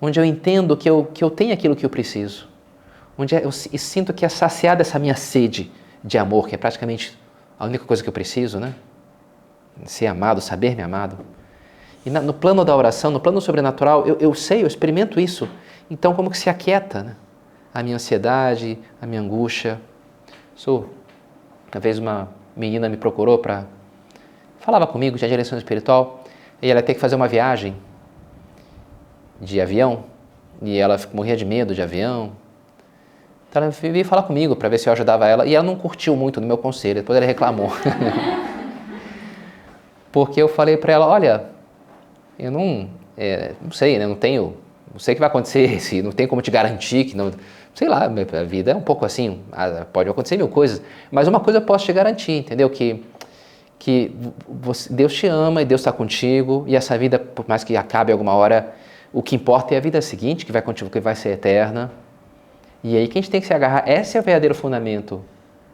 onde 0.00 0.20
eu 0.20 0.24
entendo 0.24 0.76
que 0.76 0.88
eu, 0.88 1.08
que 1.12 1.24
eu 1.24 1.30
tenho 1.30 1.54
aquilo 1.54 1.74
que 1.74 1.86
eu 1.86 1.90
preciso, 1.90 2.46
onde 3.16 3.34
eu 3.34 3.50
sinto 3.50 4.12
que 4.12 4.26
é 4.26 4.28
saciada 4.28 4.82
essa 4.82 4.98
minha 4.98 5.16
sede 5.16 5.72
de 6.04 6.18
amor, 6.18 6.46
que 6.46 6.54
é 6.54 6.58
praticamente 6.58 7.18
a 7.58 7.64
única 7.64 7.84
coisa 7.86 8.02
que 8.02 8.08
eu 8.08 8.12
preciso, 8.12 8.60
né? 8.60 8.74
Ser 9.86 10.06
amado, 10.06 10.40
saber 10.40 10.76
me 10.76 10.82
amado. 10.82 11.18
E 12.06 12.10
na, 12.10 12.20
no 12.20 12.32
plano 12.32 12.64
da 12.64 12.74
oração, 12.74 13.10
no 13.10 13.18
plano 13.18 13.40
sobrenatural, 13.40 14.06
eu, 14.06 14.16
eu 14.20 14.32
sei, 14.32 14.62
eu 14.62 14.66
experimento 14.68 15.18
isso. 15.18 15.48
Então, 15.90 16.14
como 16.14 16.30
que 16.30 16.38
se 16.38 16.48
aquieta 16.48 17.02
né? 17.02 17.16
a 17.74 17.82
minha 17.82 17.96
ansiedade, 17.96 18.78
a 19.02 19.06
minha 19.06 19.20
angústia. 19.20 19.80
Sou, 20.54 20.88
uma 21.74 21.80
vez 21.80 21.98
uma 21.98 22.28
menina 22.56 22.88
me 22.88 22.96
procurou 22.96 23.38
para. 23.38 23.66
falava 24.60 24.86
comigo, 24.86 25.18
tinha 25.18 25.28
direção 25.28 25.58
espiritual, 25.58 26.22
e 26.62 26.70
ela 26.70 26.78
ia 26.78 26.86
ter 26.86 26.94
que 26.94 27.00
fazer 27.00 27.16
uma 27.16 27.26
viagem 27.26 27.76
de 29.40 29.60
avião, 29.60 30.04
e 30.62 30.78
ela 30.78 30.96
morria 31.12 31.36
de 31.36 31.44
medo 31.44 31.74
de 31.74 31.82
avião. 31.82 32.32
Então 33.50 33.62
ela 33.62 33.70
veio 33.72 34.04
falar 34.04 34.22
comigo 34.22 34.54
para 34.54 34.68
ver 34.68 34.78
se 34.78 34.88
eu 34.88 34.92
ajudava 34.92 35.26
ela, 35.26 35.44
e 35.44 35.56
ela 35.56 35.66
não 35.66 35.74
curtiu 35.74 36.14
muito 36.14 36.40
do 36.40 36.46
meu 36.46 36.56
conselho, 36.56 37.00
depois 37.00 37.16
ela 37.16 37.26
reclamou. 37.26 37.72
Porque 40.12 40.40
eu 40.40 40.48
falei 40.48 40.76
para 40.76 40.92
ela: 40.92 41.06
olha, 41.06 41.55
eu 42.38 42.50
não, 42.50 42.88
é, 43.16 43.52
não 43.60 43.70
sei, 43.70 43.98
né? 43.98 44.06
Não 44.06 44.14
tenho, 44.14 44.56
não 44.92 44.98
sei 44.98 45.12
o 45.12 45.16
que 45.16 45.20
vai 45.20 45.28
acontecer, 45.28 45.78
se 45.80 46.02
não 46.02 46.12
tem 46.12 46.26
como 46.26 46.42
te 46.42 46.50
garantir 46.50 47.04
que 47.04 47.16
não, 47.16 47.32
sei 47.74 47.88
lá, 47.88 48.04
a 48.04 48.42
vida 48.44 48.70
é 48.72 48.74
um 48.74 48.80
pouco 48.80 49.04
assim, 49.04 49.40
pode 49.92 50.08
acontecer 50.08 50.36
mil 50.36 50.48
coisas, 50.48 50.82
mas 51.10 51.28
uma 51.28 51.40
coisa 51.40 51.58
eu 51.58 51.62
posso 51.62 51.84
te 51.84 51.92
garantir, 51.92 52.38
entendeu? 52.38 52.68
Que 52.70 53.04
que 53.78 54.12
você, 54.48 54.92
Deus 54.92 55.12
te 55.12 55.26
ama 55.26 55.62
e 55.62 55.64
Deus 55.64 55.80
está 55.80 55.92
contigo 55.92 56.64
e 56.66 56.74
essa 56.74 56.96
vida, 56.96 57.18
por 57.18 57.46
mais 57.48 57.62
que 57.62 57.76
acabe 57.76 58.12
alguma 58.12 58.34
hora, 58.34 58.74
o 59.12 59.22
que 59.22 59.36
importa 59.36 59.74
é 59.74 59.78
a 59.78 59.80
vida 59.80 60.00
seguinte 60.00 60.44
que 60.44 60.52
vai 60.52 60.62
contigo, 60.62 60.90
que 60.90 61.00
vai 61.00 61.14
ser 61.14 61.30
eterna. 61.30 61.90
E 62.82 62.96
aí 62.96 63.08
que 63.08 63.18
a 63.18 63.22
gente 63.22 63.30
tem 63.30 63.40
que 63.40 63.46
se 63.46 63.54
agarrar, 63.54 63.88
esse 63.88 64.16
é 64.16 64.20
o 64.20 64.22
verdadeiro 64.22 64.54
fundamento, 64.54 65.24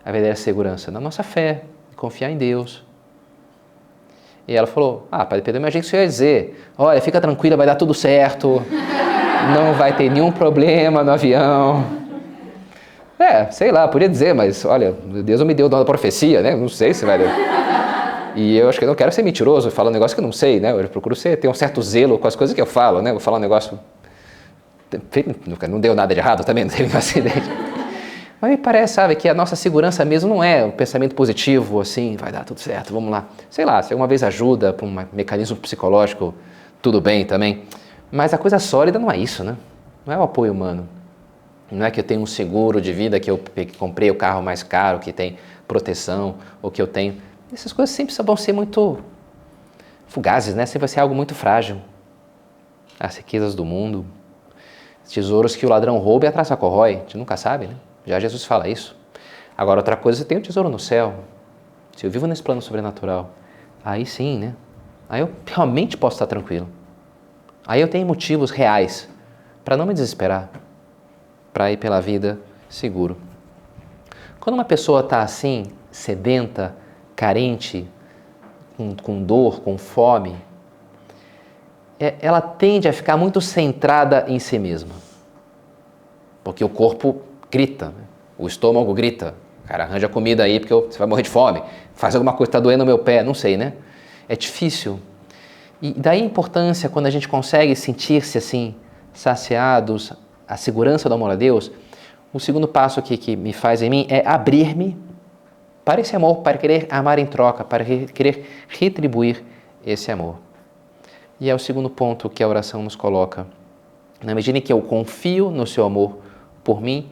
a 0.05 0.11
verdadeira 0.11 0.37
segurança, 0.37 0.91
na 0.91 1.01
nossa 1.01 1.23
fé, 1.23 1.63
confiar 1.97 2.31
em 2.31 2.37
Deus. 2.37 2.85
E 4.53 4.57
ela 4.57 4.67
falou: 4.67 5.09
Ah, 5.11 5.25
para 5.25 5.39
depender, 5.39 5.59
mas 5.59 5.73
que 5.73 5.83
você 5.83 5.97
ia 5.97 6.07
dizer: 6.07 6.63
Olha, 6.77 7.01
fica 7.01 7.19
tranquila, 7.19 7.57
vai 7.57 7.67
dar 7.67 7.75
tudo 7.75 7.95
certo, 7.95 8.63
não 9.55 9.73
vai 9.73 9.97
ter 9.97 10.11
nenhum 10.11 10.31
problema 10.31 11.03
no 11.03 11.11
avião. 11.11 11.83
É, 13.19 13.51
sei 13.51 13.73
lá, 13.73 13.89
podia 13.89 14.09
dizer, 14.09 14.35
mas 14.35 14.65
olha, 14.65 14.95
Deus 15.25 15.41
não 15.41 15.47
me 15.47 15.55
deu 15.55 15.67
o 15.67 15.69
dom 15.71 15.79
da 15.79 15.85
profecia, 15.87 16.43
né? 16.43 16.55
Não 16.55 16.69
sei 16.69 16.93
se 16.93 17.07
vai. 17.07 17.19
E 18.37 18.59
eu 18.59 18.69
acho 18.69 18.79
que 18.79 18.85
eu 18.85 18.89
não 18.89 18.95
quero 18.95 19.11
ser 19.11 19.23
mentiroso, 19.23 19.71
falar 19.71 19.89
um 19.89 19.93
negócio 19.93 20.15
que 20.15 20.21
eu 20.21 20.25
não 20.25 20.33
sei, 20.33 20.61
né? 20.61 20.73
Eu 20.73 20.87
procuro 20.89 21.17
ser, 21.17 21.39
ter 21.39 21.49
um 21.49 21.55
certo 21.55 21.81
zelo 21.81 22.19
com 22.19 22.29
as 22.29 22.37
coisas 22.37 22.53
que 22.53 22.61
eu 22.61 22.67
falo, 22.67 23.01
né? 23.01 23.11
Vou 23.11 23.21
falar 23.21 23.39
um 23.39 23.41
negócio. 23.41 23.79
Não 25.67 25.81
deu 25.81 25.95
nada 25.95 26.13
de 26.13 26.21
errado 26.21 26.45
também, 26.45 26.65
não 26.65 26.71
teve 26.71 26.85
nenhum 26.85 26.99
acidente. 26.99 27.72
Mas 28.43 28.51
me 28.51 28.57
parece, 28.57 28.95
sabe, 28.95 29.15
que 29.15 29.29
a 29.29 29.35
nossa 29.35 29.55
segurança 29.55 30.05
mesmo 30.05 30.29
não 30.29 30.43
é 30.43 30.65
um 30.65 30.73
pensamento 30.73 31.15
positivo, 31.15 31.81
assim, 31.81 32.17
vai 32.17 32.33
dar 32.33 32.45
tudo 32.45 32.59
certo, 32.59 32.93
vamos 32.93 33.09
lá. 33.09 33.29
Sei 33.49 33.65
lá, 33.65 33.81
se 33.85 33.93
alguma 33.93 34.09
vez 34.09 34.25
ajuda 34.25 34.73
para 34.73 34.85
um 34.85 34.91
mecanismo 35.13 35.57
psicológico, 35.57 36.35
tudo 36.83 37.01
bem 37.01 37.25
também. 37.25 37.63
Mas 38.11 38.35
a 38.35 38.39
coisa 38.39 38.59
sólida 38.59 38.99
não 38.99 39.09
é 39.09 39.17
isso, 39.17 39.45
né? 39.45 39.57
Não 40.05 40.13
é 40.13 40.19
o 40.19 40.25
apoio 40.25 40.51
humano. 40.51 40.89
Não 41.71 41.87
é 41.87 41.91
que 41.93 42.01
eu 42.01 42.05
tenho 42.05 42.21
um 42.21 42.27
seguro 42.27 42.81
de 42.81 42.93
vida, 42.93 43.21
que 43.21 43.31
eu 43.31 43.41
comprei 43.79 44.11
o 44.11 44.17
carro 44.17 44.43
mais 44.43 44.65
caro, 44.65 44.99
que 44.99 45.13
tem 45.13 45.39
proteção, 45.69 46.35
ou 46.61 46.69
que 46.69 46.83
eu 46.83 46.89
tenho. 46.89 47.23
Essas 47.53 47.73
coisas 47.73 47.95
sempre 47.95 48.13
vão 48.25 48.37
ser 48.37 48.53
muito 48.53 48.99
fugazes, 50.09 50.53
né? 50.53 50.67
Sempre 50.67 50.81
vai 50.81 50.89
ser 50.89 50.99
algo 50.99 51.15
muito 51.15 51.33
frágil. 51.33 51.81
As 52.99 53.17
riquezas 53.19 53.55
do 53.55 53.65
mundo, 53.65 54.05
tesouros 55.09 55.55
que 55.55 55.65
o 55.65 55.69
ladrão 55.69 55.97
rouba 55.99 56.25
e 56.25 56.29
a 56.29 56.33
traça 56.33 56.57
corrói, 56.57 56.97
a 56.97 56.99
gente 56.99 57.17
nunca 57.17 57.37
sabe, 57.37 57.69
né? 57.69 57.77
Já 58.07 58.19
Jesus 58.19 58.45
fala 58.45 58.69
isso. 58.69 58.97
Agora, 59.57 59.81
outra 59.81 59.97
coisa, 59.97 60.19
você 60.19 60.25
tem 60.25 60.39
o 60.39 60.41
um 60.41 60.43
tesouro 60.43 60.69
no 60.69 60.79
céu. 60.79 61.25
Se 61.97 62.07
eu 62.07 62.11
vivo 62.11 62.27
nesse 62.27 62.43
plano 62.43 62.63
sobrenatural, 62.63 63.31
aí 63.85 64.05
sim, 64.07 64.39
né? 64.39 64.55
Aí 65.09 65.21
eu 65.21 65.31
realmente 65.47 65.97
posso 65.97 66.17
estar 66.17 66.27
tranquilo. 66.27 66.69
Aí 67.67 67.81
eu 67.81 67.89
tenho 67.89 68.07
motivos 68.07 68.51
reais 68.51 69.09
para 69.65 69.77
não 69.77 69.87
me 69.87 69.93
desesperar, 69.93 70.51
para 71.53 71.71
ir 71.71 71.77
pela 71.77 72.01
vida 72.01 72.41
seguro. 72.69 73.17
Quando 74.41 74.55
uma 74.55 74.65
pessoa 74.65 75.01
está 75.01 75.23
assim, 75.23 75.67
sedenta, 75.91 76.75
carente, 77.15 77.89
com, 78.77 78.97
com 78.97 79.23
dor, 79.23 79.61
com 79.61 79.79
fome, 79.79 80.37
é, 82.01 82.17
ela 82.21 82.41
tende 82.41 82.89
a 82.89 82.93
ficar 82.93 83.17
muito 83.17 83.41
centrada 83.41 84.25
em 84.27 84.41
si 84.41 84.59
mesma. 84.59 84.95
Porque 86.43 86.65
o 86.65 86.69
corpo 86.69 87.23
grita, 87.53 87.89
né? 87.89 88.05
o 88.39 88.47
estômago 88.47 88.95
grita, 88.95 89.35
cara, 89.67 89.85
arranja 89.85 90.09
comida 90.09 90.43
aí 90.43 90.59
porque 90.59 90.75
você 90.75 90.99
vai 90.99 91.07
morrer 91.07 91.23
de 91.23 91.29
fome, 91.29 91.63
faz 91.95 92.15
alguma 92.15 92.33
coisa, 92.33 92.49
está 92.49 92.59
doendo 92.59 92.83
o 92.83 92.87
meu 92.87 92.99
pé, 92.99 93.23
não 93.23 93.35
sei, 93.35 93.59
né? 93.59 93.75
É 94.27 94.35
difícil. 94.35 94.99
E 95.81 95.93
daí 95.93 96.23
a 96.23 96.25
importância 96.25 96.89
quando 96.89 97.07
a 97.07 97.11
gente 97.11 97.29
consegue 97.29 97.77
sentir-se 97.77 98.39
assim, 98.39 98.75
saciados, 99.13 100.15
a 100.49 100.57
segurança 100.57 101.09
do 101.11 101.15
amor 101.15 101.31
a 101.31 101.37
Deus, 101.37 101.71
o 102.33 102.41
segundo 102.41 102.67
passo 102.67 102.99
aqui 102.99 103.19
que 103.19 103.37
me 103.37 103.53
faz 103.53 103.83
em 103.83 103.91
mim 103.91 104.07
é 104.09 104.27
abrir-me 104.27 104.97
para 105.85 106.01
esse 106.01 106.17
amor, 106.17 106.37
para 106.39 106.57
querer 106.57 106.87
amar 106.89 107.19
em 107.19 107.27
troca, 107.27 107.65
para 107.65 107.85
querer 107.85 108.65
retribuir 108.69 109.45
esse 109.85 110.11
amor. 110.11 110.37
E 111.39 111.51
é 111.51 111.55
o 111.55 111.59
segundo 111.59 111.91
ponto 111.91 112.31
que 112.31 112.43
a 112.43 112.49
oração 112.49 112.83
nos 112.83 112.97
coloca. 112.97 113.47
Na 114.23 114.35
medida 114.35 114.57
em 114.57 114.61
que 114.61 114.73
eu 114.73 114.81
confio 114.81 115.51
no 115.51 115.67
seu 115.67 115.85
amor 115.85 116.19
por 116.63 116.81
mim, 116.81 117.11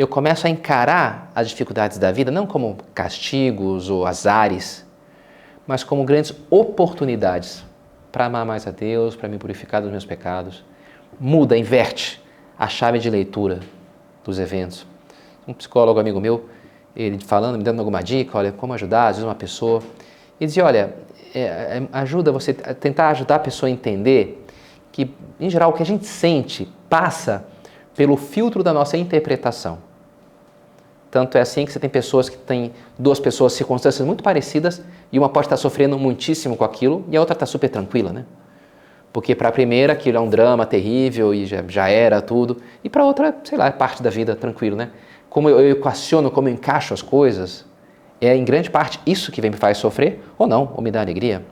eu 0.00 0.08
começo 0.08 0.46
a 0.46 0.50
encarar 0.50 1.30
as 1.34 1.50
dificuldades 1.50 1.98
da 1.98 2.10
vida 2.10 2.30
não 2.30 2.46
como 2.46 2.78
castigos 2.94 3.90
ou 3.90 4.06
azares, 4.06 4.86
mas 5.66 5.84
como 5.84 6.04
grandes 6.04 6.34
oportunidades 6.48 7.62
para 8.10 8.24
amar 8.24 8.46
mais 8.46 8.66
a 8.66 8.70
Deus, 8.70 9.14
para 9.14 9.28
me 9.28 9.36
purificar 9.36 9.82
dos 9.82 9.90
meus 9.90 10.06
pecados. 10.06 10.64
Muda, 11.20 11.54
inverte 11.54 12.18
a 12.58 12.66
chave 12.66 12.98
de 12.98 13.10
leitura 13.10 13.60
dos 14.24 14.38
eventos. 14.38 14.86
Um 15.46 15.52
psicólogo 15.52 16.00
amigo 16.00 16.18
meu, 16.18 16.48
ele 16.96 17.22
falando, 17.22 17.58
me 17.58 17.62
dando 17.62 17.80
alguma 17.80 18.02
dica, 18.02 18.38
olha, 18.38 18.52
como 18.52 18.72
ajudar, 18.72 19.08
às 19.08 19.16
vezes 19.16 19.24
uma 19.24 19.34
pessoa, 19.34 19.82
e 20.40 20.46
dizia, 20.46 20.64
olha, 20.64 20.94
é, 21.34 21.40
é, 21.40 21.88
ajuda 21.92 22.32
você 22.32 22.56
a 22.64 22.72
tentar 22.72 23.10
ajudar 23.10 23.34
a 23.34 23.40
pessoa 23.40 23.68
a 23.68 23.70
entender 23.70 24.46
que, 24.90 25.14
em 25.38 25.50
geral, 25.50 25.68
o 25.68 25.72
que 25.74 25.82
a 25.82 25.86
gente 25.86 26.06
sente 26.06 26.66
passa 26.88 27.44
pelo 27.94 28.16
filtro 28.16 28.62
da 28.62 28.72
nossa 28.72 28.96
interpretação. 28.96 29.89
Tanto 31.10 31.36
é 31.36 31.40
assim 31.40 31.64
que 31.66 31.72
você 31.72 31.80
tem 31.80 31.90
pessoas 31.90 32.28
que 32.28 32.36
têm 32.36 32.72
duas 32.98 33.18
pessoas, 33.18 33.52
circunstâncias 33.52 34.06
muito 34.06 34.22
parecidas, 34.22 34.80
e 35.10 35.18
uma 35.18 35.28
pode 35.28 35.46
estar 35.46 35.56
sofrendo 35.56 35.98
muitíssimo 35.98 36.56
com 36.56 36.64
aquilo 36.64 37.04
e 37.10 37.16
a 37.16 37.20
outra 37.20 37.34
está 37.34 37.46
super 37.46 37.68
tranquila, 37.68 38.12
né? 38.12 38.24
Porque 39.12 39.34
para 39.34 39.48
a 39.48 39.52
primeira 39.52 39.92
aquilo 39.92 40.18
é 40.18 40.20
um 40.20 40.28
drama 40.28 40.64
terrível 40.64 41.34
e 41.34 41.46
já, 41.46 41.64
já 41.66 41.88
era 41.88 42.22
tudo, 42.22 42.58
e 42.84 42.88
para 42.88 43.02
a 43.02 43.06
outra, 43.06 43.36
sei 43.42 43.58
lá, 43.58 43.66
é 43.66 43.72
parte 43.72 44.02
da 44.02 44.08
vida, 44.08 44.36
tranquilo, 44.36 44.76
né? 44.76 44.90
Como 45.28 45.48
eu, 45.48 45.60
eu 45.60 45.72
equaciono, 45.72 46.30
como 46.30 46.48
eu 46.48 46.52
encaixo 46.52 46.94
as 46.94 47.02
coisas, 47.02 47.64
é 48.20 48.36
em 48.36 48.44
grande 48.44 48.70
parte 48.70 49.00
isso 49.04 49.32
que 49.32 49.42
me 49.42 49.56
faz 49.56 49.78
sofrer 49.78 50.22
ou 50.38 50.46
não, 50.46 50.72
ou 50.76 50.82
me 50.82 50.92
dá 50.92 51.00
alegria. 51.00 51.44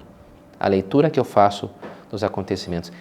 A 0.61 0.69
leitura 0.69 1.11
que 1.11 1.19
eu 1.19 1.25
faço 1.25 1.69
dos 2.11 2.23
acontecimentos. 2.23 2.93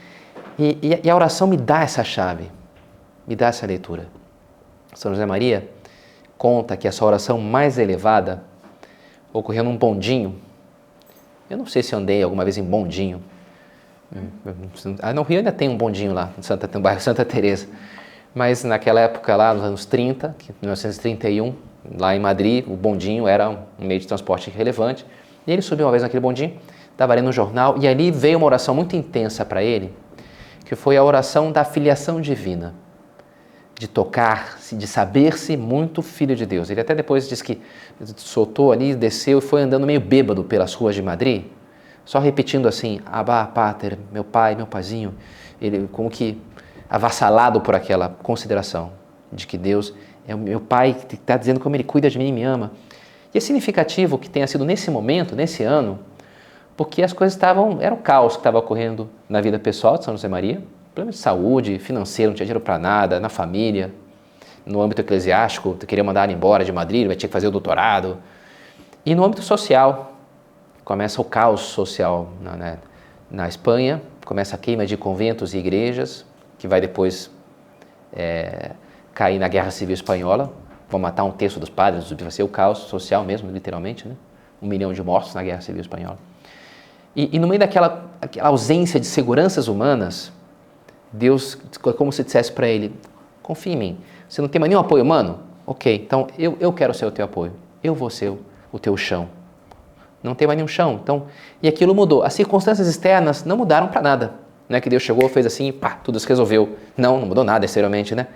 E, 0.57 0.77
e, 0.81 1.01
e 1.03 1.09
a 1.09 1.15
oração 1.15 1.47
me 1.47 1.57
dá 1.57 1.83
essa 1.83 2.03
chave, 2.03 2.49
me 3.27 3.35
dá 3.35 3.47
essa 3.47 3.65
leitura. 3.67 4.07
São 4.95 5.11
José 5.11 5.25
Maria 5.25 5.69
conta 6.37 6.77
que 6.77 6.87
essa 6.87 7.03
oração 7.03 7.39
mais 7.39 7.77
elevada 7.77 8.43
ocorreu 9.33 9.63
num 9.63 9.77
bondinho. 9.77 10.35
Eu 11.49 11.57
não 11.57 11.65
sei 11.65 11.81
se 11.81 11.95
andei 11.95 12.21
alguma 12.21 12.43
vez 12.43 12.57
em 12.57 12.63
bondinho. 12.63 13.21
Ah, 15.01 15.13
no 15.13 15.23
Rio 15.23 15.39
ainda 15.39 15.51
tem 15.51 15.67
um 15.67 15.77
bondinho 15.77 16.13
lá, 16.13 16.31
no, 16.37 16.43
Santa, 16.43 16.69
no 16.73 16.81
bairro 16.81 16.99
Santa 17.01 17.25
Teresa. 17.25 17.67
Mas 18.33 18.63
naquela 18.63 19.01
época 19.01 19.35
lá, 19.35 19.53
nos 19.53 19.63
anos 19.63 19.85
30, 19.85 20.35
1931, 20.61 21.55
lá 21.97 22.15
em 22.15 22.19
Madrid, 22.19 22.65
o 22.67 22.75
bondinho 22.75 23.27
era 23.27 23.49
um 23.49 23.57
meio 23.79 23.99
de 23.99 24.07
transporte 24.07 24.49
relevante. 24.49 25.05
E 25.45 25.51
ele 25.51 25.61
subiu 25.61 25.85
uma 25.85 25.91
vez 25.91 26.03
naquele 26.03 26.19
bondinho, 26.19 26.57
estava 26.91 27.13
lendo 27.13 27.29
um 27.29 27.31
jornal, 27.31 27.77
e 27.79 27.87
ali 27.87 28.11
veio 28.11 28.37
uma 28.37 28.45
oração 28.45 28.75
muito 28.75 28.95
intensa 28.95 29.45
para 29.45 29.63
ele, 29.63 29.93
que 30.65 30.75
foi 30.75 30.97
a 30.97 31.03
oração 31.03 31.51
da 31.51 31.63
filiação 31.63 32.19
divina, 32.19 32.73
de 33.79 33.87
tocar-se, 33.87 34.75
de 34.75 34.87
saber-se 34.87 35.55
muito 35.55 36.01
filho 36.01 36.35
de 36.35 36.45
Deus. 36.45 36.69
Ele 36.69 36.81
até 36.81 36.95
depois 36.95 37.29
disse 37.29 37.43
que 37.43 37.61
soltou 38.15 38.71
ali, 38.71 38.95
desceu 38.95 39.37
e 39.37 39.41
foi 39.41 39.61
andando 39.61 39.85
meio 39.85 40.01
bêbado 40.01 40.43
pelas 40.43 40.73
ruas 40.73 40.95
de 40.95 41.01
Madrid, 41.01 41.45
só 42.03 42.19
repetindo 42.19 42.67
assim, 42.67 42.99
Abba, 43.05 43.45
Pater, 43.45 43.97
meu 44.11 44.23
pai, 44.23 44.55
meu 44.55 44.65
paizinho, 44.65 45.13
ele 45.61 45.87
como 45.91 46.09
que 46.09 46.41
avassalado 46.89 47.61
por 47.61 47.75
aquela 47.75 48.09
consideração 48.09 48.93
de 49.31 49.45
que 49.45 49.57
Deus 49.57 49.93
é 50.27 50.33
o 50.33 50.37
meu 50.37 50.59
pai 50.59 50.95
que 51.07 51.15
está 51.15 51.37
dizendo 51.37 51.59
como 51.59 51.75
ele 51.75 51.83
cuida 51.83 52.09
de 52.09 52.17
mim 52.17 52.29
e 52.29 52.31
me 52.31 52.43
ama. 52.43 52.71
E 53.33 53.37
é 53.37 53.41
significativo 53.41 54.17
que 54.17 54.29
tenha 54.29 54.47
sido 54.47 54.65
nesse 54.65 54.89
momento, 54.89 55.35
nesse 55.35 55.63
ano, 55.63 55.99
porque 56.75 57.03
as 57.03 57.13
coisas 57.13 57.35
estavam, 57.35 57.77
era 57.81 57.93
o 57.93 57.97
caos 57.97 58.33
que 58.33 58.39
estava 58.39 58.57
ocorrendo 58.57 59.09
na 59.27 59.41
vida 59.41 59.59
pessoal 59.59 59.97
de 59.97 60.05
São 60.05 60.13
José 60.15 60.27
Maria, 60.27 60.63
problema 60.97 61.11
de 61.11 61.17
saúde, 61.19 61.77
financeiro, 61.77 62.31
não 62.31 62.35
tinha 62.35 62.45
dinheiro 62.45 62.59
para 62.59 62.79
nada, 62.79 63.19
na 63.19 63.29
família, 63.29 63.93
no 64.65 64.81
âmbito 64.81 65.01
eclesiástico, 65.01 65.75
queria 65.75 66.03
mandar 66.03 66.23
ele 66.23 66.33
embora 66.33 66.65
de 66.65 66.71
Madrid, 66.71 67.05
vai 67.05 67.15
ter 67.15 67.27
que 67.27 67.33
fazer 67.33 67.47
o 67.47 67.51
doutorado. 67.51 68.17
E 69.05 69.13
no 69.13 69.23
âmbito 69.23 69.43
social, 69.43 70.13
começa 70.83 71.21
o 71.21 71.23
caos 71.23 71.61
social 71.61 72.29
na, 72.41 72.55
né, 72.55 72.77
na 73.29 73.47
Espanha, 73.47 74.01
começa 74.25 74.55
a 74.55 74.59
queima 74.59 74.87
de 74.87 74.97
conventos 74.97 75.53
e 75.53 75.59
igrejas, 75.59 76.25
que 76.57 76.67
vai 76.67 76.81
depois 76.81 77.29
é, 78.11 78.71
cair 79.13 79.37
na 79.37 79.47
Guerra 79.47 79.69
Civil 79.69 79.93
Espanhola, 79.93 80.51
vão 80.89 80.99
matar 80.99 81.25
um 81.25 81.31
terço 81.31 81.59
dos 81.59 81.69
padres, 81.69 82.09
vai 82.09 82.31
ser 82.31 82.41
o 82.41 82.47
caos 82.47 82.79
social 82.79 83.23
mesmo, 83.23 83.51
literalmente, 83.51 84.07
né? 84.07 84.15
um 84.59 84.67
milhão 84.67 84.91
de 84.91 85.03
mortos 85.03 85.35
na 85.35 85.43
Guerra 85.43 85.61
Civil 85.61 85.79
Espanhola. 85.79 86.17
E, 87.15 87.35
e 87.35 87.39
no 87.39 87.47
meio 87.47 87.59
daquela 87.59 88.09
ausência 88.41 88.99
de 88.99 89.05
seguranças 89.05 89.67
humanas, 89.67 90.35
Deus, 91.11 91.57
como 91.97 92.11
se 92.11 92.23
dissesse 92.23 92.51
para 92.51 92.67
ele, 92.67 92.93
confia 93.41 93.73
em 93.73 93.77
mim, 93.77 93.97
você 94.27 94.41
não 94.41 94.49
tem 94.49 94.59
mais 94.59 94.69
nenhum 94.69 94.81
apoio 94.81 95.03
humano? 95.03 95.39
Ok, 95.65 95.93
então 96.05 96.27
eu, 96.37 96.57
eu 96.59 96.71
quero 96.71 96.93
ser 96.93 97.05
o 97.05 97.11
teu 97.11 97.25
apoio, 97.25 97.53
eu 97.83 97.93
vou 97.93 98.09
ser 98.09 98.29
o, 98.29 98.39
o 98.71 98.79
teu 98.79 98.95
chão, 98.95 99.29
não 100.21 100.35
tem 100.35 100.47
mais 100.47 100.57
nenhum 100.57 100.67
chão. 100.67 100.99
Então, 101.01 101.27
e 101.61 101.67
aquilo 101.67 101.93
mudou. 101.93 102.23
As 102.23 102.33
circunstâncias 102.33 102.87
externas 102.87 103.43
não 103.43 103.57
mudaram 103.57 103.87
para 103.87 104.01
nada. 104.01 104.33
Não 104.67 104.77
é 104.77 104.81
que 104.81 104.89
Deus 104.89 105.03
chegou, 105.03 105.27
fez 105.29 105.45
assim, 105.45 105.71
pá, 105.71 105.91
tudo 106.03 106.19
se 106.19 106.27
resolveu. 106.27 106.75
Não, 106.97 107.19
não 107.19 107.27
mudou 107.27 107.43
nada 107.43 107.65
exteriormente, 107.65 108.13
né? 108.13 108.27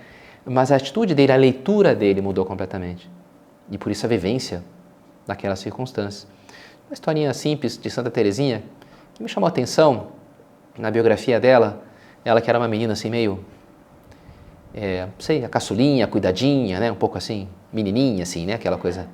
Mas 0.45 0.71
a 0.71 0.75
atitude 0.77 1.13
dele, 1.13 1.31
a 1.31 1.35
leitura 1.35 1.93
dele 1.93 2.21
mudou 2.21 2.45
completamente. 2.45 3.09
E 3.69 3.77
por 3.77 3.91
isso 3.91 4.05
a 4.05 4.09
vivência 4.09 4.63
daquelas 5.27 5.59
circunstâncias. 5.59 6.27
Uma 6.87 6.93
historinha 6.93 7.33
simples 7.33 7.77
de 7.77 7.89
Santa 7.89 8.09
Teresinha 8.09 8.63
que 9.13 9.21
me 9.21 9.29
chamou 9.29 9.47
a 9.47 9.49
atenção 9.49 10.07
na 10.77 10.89
biografia 10.89 11.39
dela. 11.39 11.83
Ela 12.23 12.41
que 12.41 12.49
era 12.49 12.59
uma 12.59 12.67
menina 12.67 12.93
assim 12.93 13.09
meio, 13.09 13.43
é, 14.73 15.07
sei, 15.19 15.43
a 15.43 15.49
caçulinha, 15.49 16.07
cuidadinha, 16.07 16.79
né? 16.79 16.91
Um 16.91 16.95
pouco 16.95 17.17
assim, 17.17 17.47
menininha 17.71 18.23
assim, 18.23 18.45
né? 18.45 18.53
Aquela 18.53 18.77
coisa 18.77 19.07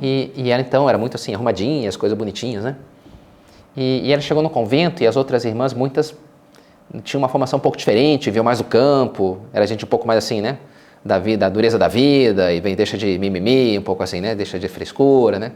e, 0.00 0.30
e 0.34 0.50
ela 0.50 0.62
então 0.62 0.88
era 0.88 0.98
muito 0.98 1.16
assim, 1.16 1.34
arrumadinha, 1.34 1.88
as 1.88 1.96
coisas 1.96 2.16
bonitinhas, 2.16 2.64
né? 2.64 2.76
E, 3.76 4.02
e 4.04 4.12
ela 4.12 4.20
chegou 4.20 4.42
no 4.42 4.50
convento 4.50 5.02
e 5.02 5.06
as 5.06 5.16
outras 5.16 5.44
irmãs, 5.44 5.72
muitas 5.72 6.14
tinham 7.04 7.20
uma 7.20 7.28
formação 7.28 7.58
um 7.58 7.60
pouco 7.62 7.76
diferente, 7.76 8.30
viu 8.30 8.42
mais 8.42 8.60
o 8.60 8.64
campo, 8.64 9.40
era 9.52 9.66
gente 9.66 9.84
um 9.84 9.88
pouco 9.88 10.06
mais 10.06 10.18
assim, 10.18 10.40
né? 10.40 10.58
Da 11.04 11.18
vida, 11.18 11.46
da 11.46 11.48
dureza 11.48 11.78
da 11.78 11.88
vida, 11.88 12.52
e 12.52 12.60
vem, 12.60 12.74
deixa 12.74 12.98
de 12.98 13.18
mimimi, 13.18 13.78
um 13.78 13.82
pouco 13.82 14.02
assim, 14.02 14.20
né? 14.20 14.34
Deixa 14.34 14.58
de 14.58 14.68
frescura, 14.68 15.38
né? 15.38 15.52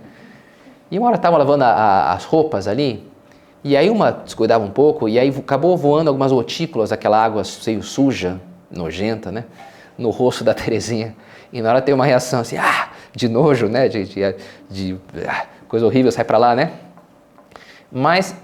E 0.90 0.99
uma 0.99 1.09
hora 1.09 1.16
estavam 1.16 1.38
lavando 1.38 1.64
a, 1.64 1.68
a, 1.68 2.12
as 2.12 2.25
roupas 2.25 2.68
ali, 2.68 3.03
e 3.64 3.77
aí 3.77 3.88
uma 3.88 4.12
descuidava 4.12 4.62
um 4.62 4.70
pouco, 4.70 5.09
e 5.09 5.18
aí 5.18 5.31
acabou 5.31 5.77
voando 5.77 6.09
algumas 6.09 6.31
gotículas, 6.31 6.92
aquela 6.92 7.24
água 7.24 7.42
meio 7.66 7.83
suja, 7.83 8.40
nojenta, 8.70 9.33
né? 9.33 9.46
No 9.96 10.11
rosto 10.11 10.44
da 10.44 10.53
Terezinha. 10.55 11.16
E 11.53 11.62
na 11.62 11.70
hora 11.70 11.81
tem 11.83 11.94
uma 11.94 12.05
reação 12.05 12.40
assim, 12.40 12.59
ah! 12.59 12.90
de 13.14 13.29
nojo, 13.29 13.68
né? 13.68 13.88
De, 13.88 14.05
de, 14.05 14.37
de 14.68 14.98
ah, 15.27 15.46
coisa 15.68 15.87
horrível, 15.87 16.11
sai 16.11 16.24
para 16.24 16.37
lá, 16.37 16.55
né? 16.55 16.72
Mas 17.90 18.35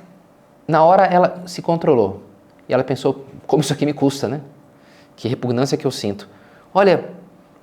na 0.66 0.85
hora 0.85 1.04
ela 1.04 1.42
se 1.46 1.61
controlou 1.61 2.22
e 2.68 2.72
ela 2.72 2.85
pensou: 2.85 3.26
como 3.46 3.62
isso 3.62 3.72
aqui 3.72 3.85
me 3.85 3.92
custa, 3.92 4.28
né? 4.28 4.40
Que 5.16 5.28
repugnância 5.28 5.76
que 5.76 5.87
eu 5.87 5.90
sinto. 5.90 6.28
Olha, 6.72 7.11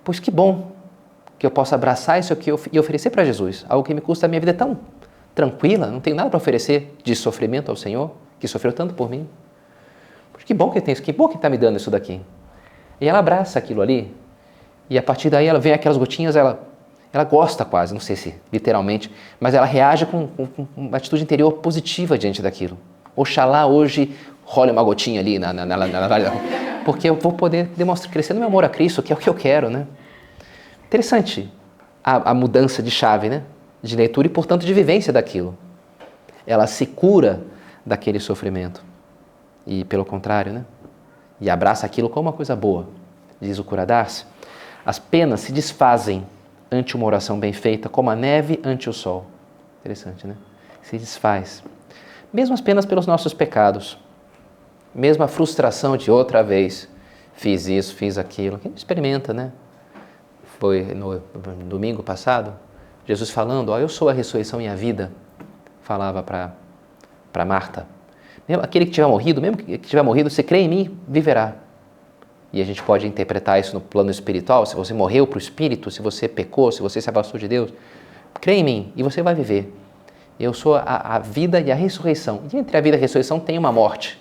pois 0.03 0.19
que 0.19 0.29
bom 0.29 0.71
que 1.39 1.45
eu 1.45 1.51
possa 1.51 1.75
abraçar 1.75 2.19
isso 2.19 2.33
aqui 2.33 2.51
e 2.71 2.79
oferecer 2.79 3.09
para 3.09 3.23
Jesus. 3.23 3.65
Algo 3.69 3.83
que 3.83 3.93
me 3.93 4.01
custa, 4.01 4.25
a 4.25 4.29
minha 4.29 4.39
vida 4.39 4.53
tão 4.53 4.77
tranquila, 5.37 5.85
não 5.85 5.99
tenho 5.99 6.15
nada 6.15 6.31
para 6.31 6.37
oferecer 6.37 6.95
de 7.03 7.15
sofrimento 7.15 7.69
ao 7.69 7.75
Senhor, 7.75 8.11
que 8.39 8.47
sofreu 8.47 8.73
tanto 8.73 8.95
por 8.95 9.07
mim. 9.07 9.29
Que 10.43 10.53
bom 10.53 10.71
que 10.71 10.81
tem 10.81 10.93
isso, 10.93 11.03
que 11.03 11.13
bom 11.13 11.27
que 11.27 11.35
está 11.35 11.47
me 11.47 11.57
dando 11.57 11.77
isso 11.77 11.91
daqui. 11.91 12.19
E 12.99 13.07
ela 13.07 13.19
abraça 13.19 13.59
aquilo 13.59 13.81
ali, 13.81 14.11
e 14.89 14.97
a 14.97 15.03
partir 15.03 15.29
daí 15.29 15.45
ela 15.45 15.59
vem 15.59 15.73
aquelas 15.73 15.97
gotinhas, 15.97 16.35
ela 16.35 16.67
ela 17.13 17.23
gosta 17.23 17.63
quase, 17.63 17.93
não 17.93 18.01
sei 18.01 18.15
se 18.15 18.35
literalmente, 18.51 19.11
mas 19.39 19.53
ela 19.53 19.65
reage 19.65 20.05
com, 20.05 20.27
com, 20.27 20.45
com 20.45 20.67
uma 20.75 20.97
atitude 20.97 21.23
interior 21.23 21.53
positiva 21.53 22.17
diante 22.17 22.41
daquilo. 22.41 22.77
Oxalá 23.15 23.65
hoje 23.65 24.15
role 24.43 24.71
uma 24.71 24.83
gotinha 24.83 25.19
ali 25.21 25.39
na, 25.39 25.53
na, 25.53 25.65
na, 25.65 25.77
na, 25.77 26.07
na 26.07 26.31
porque 26.83 27.09
eu 27.09 27.15
vou 27.15 27.33
poder 27.33 27.69
demonstrar, 27.77 28.11
crescendo 28.11 28.39
meu 28.39 28.47
amor 28.47 28.65
a 28.65 28.69
Cristo, 28.69 29.01
que 29.01 29.13
é 29.13 29.15
o 29.15 29.19
que 29.19 29.29
eu 29.29 29.33
quero, 29.33 29.69
né? 29.69 29.87
Interessante 30.85 31.49
a, 32.03 32.31
a 32.31 32.33
mudança 32.33 32.83
de 32.83 32.91
chave, 32.91 33.29
né? 33.29 33.43
De 33.81 33.95
leitura 33.95 34.27
e, 34.27 34.29
portanto, 34.29 34.65
de 34.65 34.73
vivência 34.73 35.13
daquilo. 35.13 35.57
Ela 36.45 36.67
se 36.67 36.85
cura 36.85 37.41
daquele 37.85 38.19
sofrimento. 38.19 38.83
E, 39.65 39.83
pelo 39.85 40.05
contrário, 40.05 40.53
né? 40.53 40.65
E 41.39 41.49
abraça 41.49 41.85
aquilo 41.85 42.09
como 42.09 42.29
uma 42.29 42.33
coisa 42.35 42.55
boa. 42.55 42.87
Diz 43.39 43.59
o 43.59 43.63
Curadarse. 43.63 44.25
As 44.85 44.97
penas 44.97 45.41
se 45.41 45.51
desfazem 45.51 46.25
ante 46.71 46.95
uma 46.95 47.05
oração 47.05 47.39
bem 47.39 47.53
feita, 47.53 47.87
como 47.87 48.09
a 48.09 48.15
neve 48.15 48.59
ante 48.63 48.89
o 48.89 48.93
sol. 48.93 49.25
Interessante, 49.81 50.25
né? 50.25 50.35
Se 50.81 50.97
desfaz. 50.97 51.63
Mesmo 52.33 52.53
as 52.53 52.61
penas 52.61 52.85
pelos 52.85 53.05
nossos 53.05 53.33
pecados, 53.33 53.97
mesmo 54.93 55.23
a 55.23 55.27
frustração 55.27 55.95
de 55.95 56.09
outra 56.09 56.41
vez, 56.41 56.89
fiz 57.33 57.67
isso, 57.67 57.93
fiz 57.95 58.17
aquilo. 58.17 58.57
Quem 58.57 58.71
experimenta, 58.75 59.33
né? 59.33 59.51
Foi 60.59 60.83
no 60.93 61.21
domingo 61.65 62.01
passado, 62.01 62.53
Jesus 63.07 63.29
falando: 63.29 63.69
Ó, 63.69 63.79
eu 63.79 63.87
sou 63.87 64.09
a 64.09 64.13
ressurreição 64.13 64.61
e 64.61 64.67
a 64.67 64.75
vida, 64.75 65.11
falava 65.81 66.21
para 66.21 67.45
Marta. 67.45 67.87
Aquele 68.61 68.85
que 68.85 68.91
tiver 68.91 69.07
morrido, 69.07 69.41
mesmo 69.41 69.57
que 69.57 69.77
tiver 69.77 70.01
morrido, 70.01 70.29
você 70.29 70.43
crê 70.43 70.59
em 70.59 70.69
mim, 70.69 70.99
viverá. 71.07 71.55
E 72.51 72.61
a 72.61 72.65
gente 72.65 72.81
pode 72.81 73.05
interpretar 73.05 73.59
isso 73.59 73.73
no 73.73 73.81
plano 73.81 74.09
espiritual. 74.09 74.65
Se 74.65 74.75
você 74.75 74.93
morreu 74.93 75.27
para 75.27 75.35
o 75.35 75.39
espírito, 75.39 75.91
se 75.91 76.01
você 76.01 76.27
pecou, 76.27 76.71
se 76.71 76.81
você 76.81 77.01
se 77.01 77.09
afastou 77.09 77.39
de 77.39 77.47
Deus, 77.47 77.73
crê 78.35 78.55
em 78.55 78.63
mim 78.63 78.93
e 78.95 79.03
você 79.03 79.21
vai 79.21 79.35
viver. 79.35 79.73
Eu 80.39 80.53
sou 80.53 80.75
a, 80.75 80.81
a, 80.81 81.19
vida 81.19 81.59
e 81.59 81.71
a 81.71 81.75
ressurreição. 81.75 82.43
E 82.51 82.57
entre 82.57 82.77
a 82.77 82.81
vida 82.81 82.95
e 82.95 82.99
a 82.99 83.01
ressurreição 83.01 83.39
tem 83.39 83.57
uma 83.57 83.71
morte. 83.71 84.17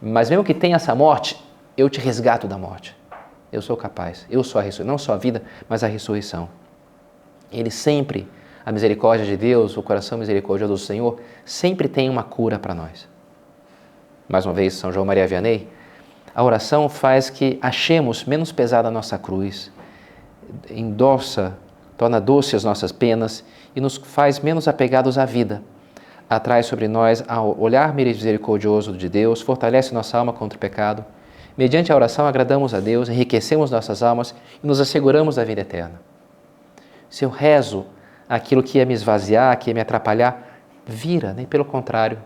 Mas 0.00 0.30
mesmo 0.30 0.44
que 0.44 0.54
tenha 0.54 0.76
essa 0.76 0.94
morte, 0.94 1.36
eu 1.76 1.88
te 1.90 1.98
resgato 1.98 2.46
da 2.46 2.56
morte. 2.56 2.94
Eu 3.50 3.62
sou 3.62 3.76
capaz. 3.76 4.26
Eu 4.30 4.44
sou 4.44 4.60
a 4.60 4.62
ressurreição. 4.62 4.92
Não 4.92 4.98
só 4.98 5.14
a 5.14 5.16
vida, 5.16 5.42
mas 5.68 5.82
a 5.82 5.88
ressurreição. 5.88 6.48
Ele 7.52 7.70
sempre, 7.70 8.28
a 8.64 8.72
misericórdia 8.72 9.26
de 9.26 9.36
Deus, 9.36 9.76
o 9.76 9.82
coração 9.82 10.18
misericordioso 10.18 10.72
do 10.72 10.78
Senhor, 10.78 11.20
sempre 11.44 11.88
tem 11.88 12.08
uma 12.08 12.22
cura 12.22 12.58
para 12.58 12.74
nós. 12.74 13.08
Mais 14.28 14.44
uma 14.44 14.54
vez, 14.54 14.74
São 14.74 14.92
João 14.92 15.06
Maria 15.06 15.26
Vianney 15.26 15.68
a 16.38 16.44
oração 16.44 16.88
faz 16.88 17.30
que 17.30 17.58
achemos 17.60 18.24
menos 18.24 18.52
pesada 18.52 18.86
a 18.86 18.92
nossa 18.92 19.18
cruz, 19.18 19.72
endossa, 20.70 21.58
torna 21.96 22.20
doce 22.20 22.54
as 22.54 22.62
nossas 22.62 22.92
penas 22.92 23.44
e 23.74 23.80
nos 23.80 23.96
faz 23.96 24.38
menos 24.38 24.68
apegados 24.68 25.18
à 25.18 25.24
vida. 25.24 25.64
Atrai 26.30 26.62
sobre 26.62 26.86
nós 26.86 27.24
ao 27.26 27.58
olhar 27.58 27.92
misericordioso 27.92 28.92
de 28.92 29.08
Deus, 29.08 29.40
fortalece 29.40 29.92
nossa 29.92 30.16
alma 30.16 30.32
contra 30.32 30.56
o 30.56 30.60
pecado. 30.60 31.04
Mediante 31.56 31.90
a 31.90 31.96
oração, 31.96 32.24
agradamos 32.24 32.72
a 32.72 32.78
Deus, 32.78 33.08
enriquecemos 33.08 33.72
nossas 33.72 34.00
almas 34.00 34.32
e 34.62 34.64
nos 34.64 34.80
asseguramos 34.80 35.34
da 35.34 35.44
vida 35.44 35.62
eterna. 35.62 36.00
Se 37.08 37.24
eu 37.24 37.30
rezo 37.30 37.86
aquilo 38.28 38.62
que 38.62 38.78
ia 38.78 38.86
me 38.86 38.94
esvaziar, 38.94 39.56
que 39.58 39.70
ia 39.70 39.74
me 39.74 39.80
atrapalhar, 39.80 40.60
vira, 40.86 41.32
nem 41.32 41.46
pelo 41.46 41.64
contrário, 41.64 42.18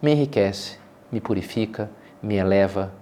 me 0.00 0.12
enriquece, 0.12 0.78
me 1.10 1.20
purifica, 1.20 1.90
me 2.22 2.36
eleva, 2.36 2.92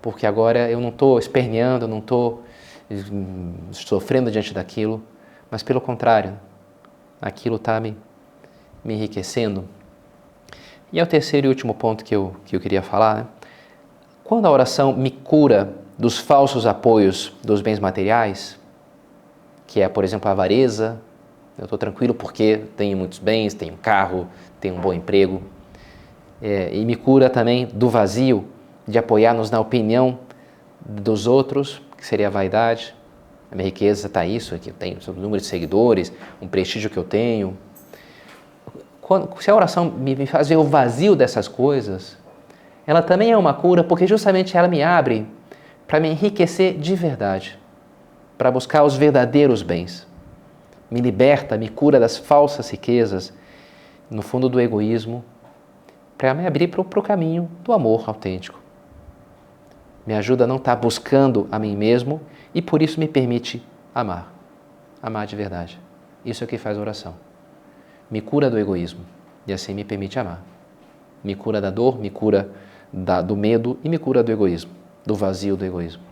porque 0.00 0.26
agora 0.26 0.70
eu 0.70 0.80
não 0.80 0.90
estou 0.90 1.18
esperneando, 1.18 1.88
não 1.88 1.98
estou 1.98 2.44
hum, 2.90 3.54
sofrendo 3.72 4.30
diante 4.30 4.54
daquilo, 4.54 5.02
mas 5.50 5.62
pelo 5.62 5.80
contrário, 5.80 6.38
aquilo 7.20 7.56
está 7.56 7.80
me, 7.80 7.96
me 8.84 8.94
enriquecendo. 8.94 9.64
E 10.92 11.00
é 11.00 11.02
o 11.02 11.06
terceiro 11.06 11.46
e 11.46 11.48
último 11.48 11.74
ponto 11.74 12.04
que 12.04 12.14
eu, 12.14 12.36
que 12.44 12.54
eu 12.54 12.60
queria 12.60 12.82
falar. 12.82 13.16
Né? 13.16 13.26
Quando 14.22 14.46
a 14.46 14.50
oração 14.50 14.92
me 14.92 15.10
cura 15.10 15.74
dos 15.98 16.18
falsos 16.18 16.66
apoios 16.66 17.32
dos 17.42 17.60
bens 17.60 17.78
materiais, 17.78 18.58
que 19.66 19.80
é, 19.80 19.88
por 19.88 20.04
exemplo, 20.04 20.28
a 20.28 20.32
avareza, 20.32 21.00
eu 21.58 21.64
estou 21.64 21.78
tranquilo 21.78 22.14
porque 22.14 22.62
tenho 22.76 22.96
muitos 22.96 23.18
bens, 23.18 23.54
tenho 23.54 23.74
um 23.74 23.78
carro, 23.78 24.28
tenho 24.60 24.76
um 24.76 24.80
bom 24.80 24.92
emprego, 24.92 25.42
é, 26.40 26.70
e 26.72 26.84
me 26.84 26.94
cura 26.94 27.30
também 27.30 27.66
do 27.66 27.88
vazio 27.88 28.44
de 28.86 28.98
apoiar-nos 28.98 29.50
na 29.50 29.58
opinião 29.58 30.18
dos 30.84 31.26
outros, 31.26 31.82
que 31.96 32.06
seria 32.06 32.28
a 32.28 32.30
vaidade. 32.30 32.94
A 33.50 33.54
minha 33.54 33.66
riqueza 33.66 34.06
está 34.06 34.26
isso, 34.26 34.58
que 34.58 34.70
eu 34.70 34.74
tenho 34.74 34.98
o 35.06 35.12
número 35.12 35.40
de 35.40 35.46
seguidores, 35.46 36.12
um 36.40 36.46
prestígio 36.46 36.90
que 36.90 36.96
eu 36.96 37.04
tenho. 37.04 37.56
Quando, 39.00 39.40
se 39.40 39.50
a 39.50 39.54
oração 39.54 39.90
me 39.90 40.26
faz 40.26 40.48
ver 40.48 40.56
o 40.56 40.64
vazio 40.64 41.16
dessas 41.16 41.48
coisas, 41.48 42.18
ela 42.86 43.02
também 43.02 43.30
é 43.30 43.36
uma 43.36 43.54
cura, 43.54 43.82
porque 43.82 44.06
justamente 44.06 44.56
ela 44.56 44.68
me 44.68 44.82
abre 44.82 45.26
para 45.86 46.00
me 46.00 46.08
enriquecer 46.10 46.76
de 46.78 46.94
verdade, 46.94 47.58
para 48.36 48.50
buscar 48.50 48.84
os 48.84 48.96
verdadeiros 48.96 49.62
bens. 49.62 50.06
Me 50.90 51.00
liberta, 51.00 51.56
me 51.56 51.68
cura 51.68 51.98
das 51.98 52.16
falsas 52.16 52.70
riquezas, 52.70 53.32
no 54.10 54.22
fundo 54.22 54.48
do 54.48 54.60
egoísmo, 54.60 55.24
para 56.16 56.32
me 56.32 56.46
abrir 56.46 56.68
para 56.68 56.80
o 56.80 57.02
caminho 57.02 57.50
do 57.64 57.72
amor 57.72 58.04
autêntico. 58.08 58.60
Me 60.06 60.14
ajuda 60.14 60.44
a 60.44 60.46
não 60.46 60.56
estar 60.56 60.76
tá 60.76 60.80
buscando 60.80 61.48
a 61.50 61.58
mim 61.58 61.76
mesmo 61.76 62.20
e 62.54 62.62
por 62.62 62.80
isso 62.80 63.00
me 63.00 63.08
permite 63.08 63.66
amar. 63.94 64.32
Amar 65.02 65.26
de 65.26 65.34
verdade. 65.34 65.80
Isso 66.24 66.44
é 66.44 66.46
o 66.46 66.48
que 66.48 66.58
faz 66.58 66.78
a 66.78 66.80
oração. 66.80 67.14
Me 68.10 68.20
cura 68.20 68.48
do 68.48 68.58
egoísmo 68.58 69.00
e 69.46 69.52
assim 69.52 69.74
me 69.74 69.84
permite 69.84 70.18
amar. 70.18 70.42
Me 71.24 71.34
cura 71.34 71.60
da 71.60 71.70
dor, 71.70 71.98
me 71.98 72.08
cura 72.08 72.48
da, 72.92 73.20
do 73.20 73.36
medo 73.36 73.78
e 73.82 73.88
me 73.88 73.98
cura 73.98 74.22
do 74.22 74.30
egoísmo, 74.30 74.70
do 75.04 75.14
vazio 75.14 75.56
do 75.56 75.64
egoísmo. 75.64 76.02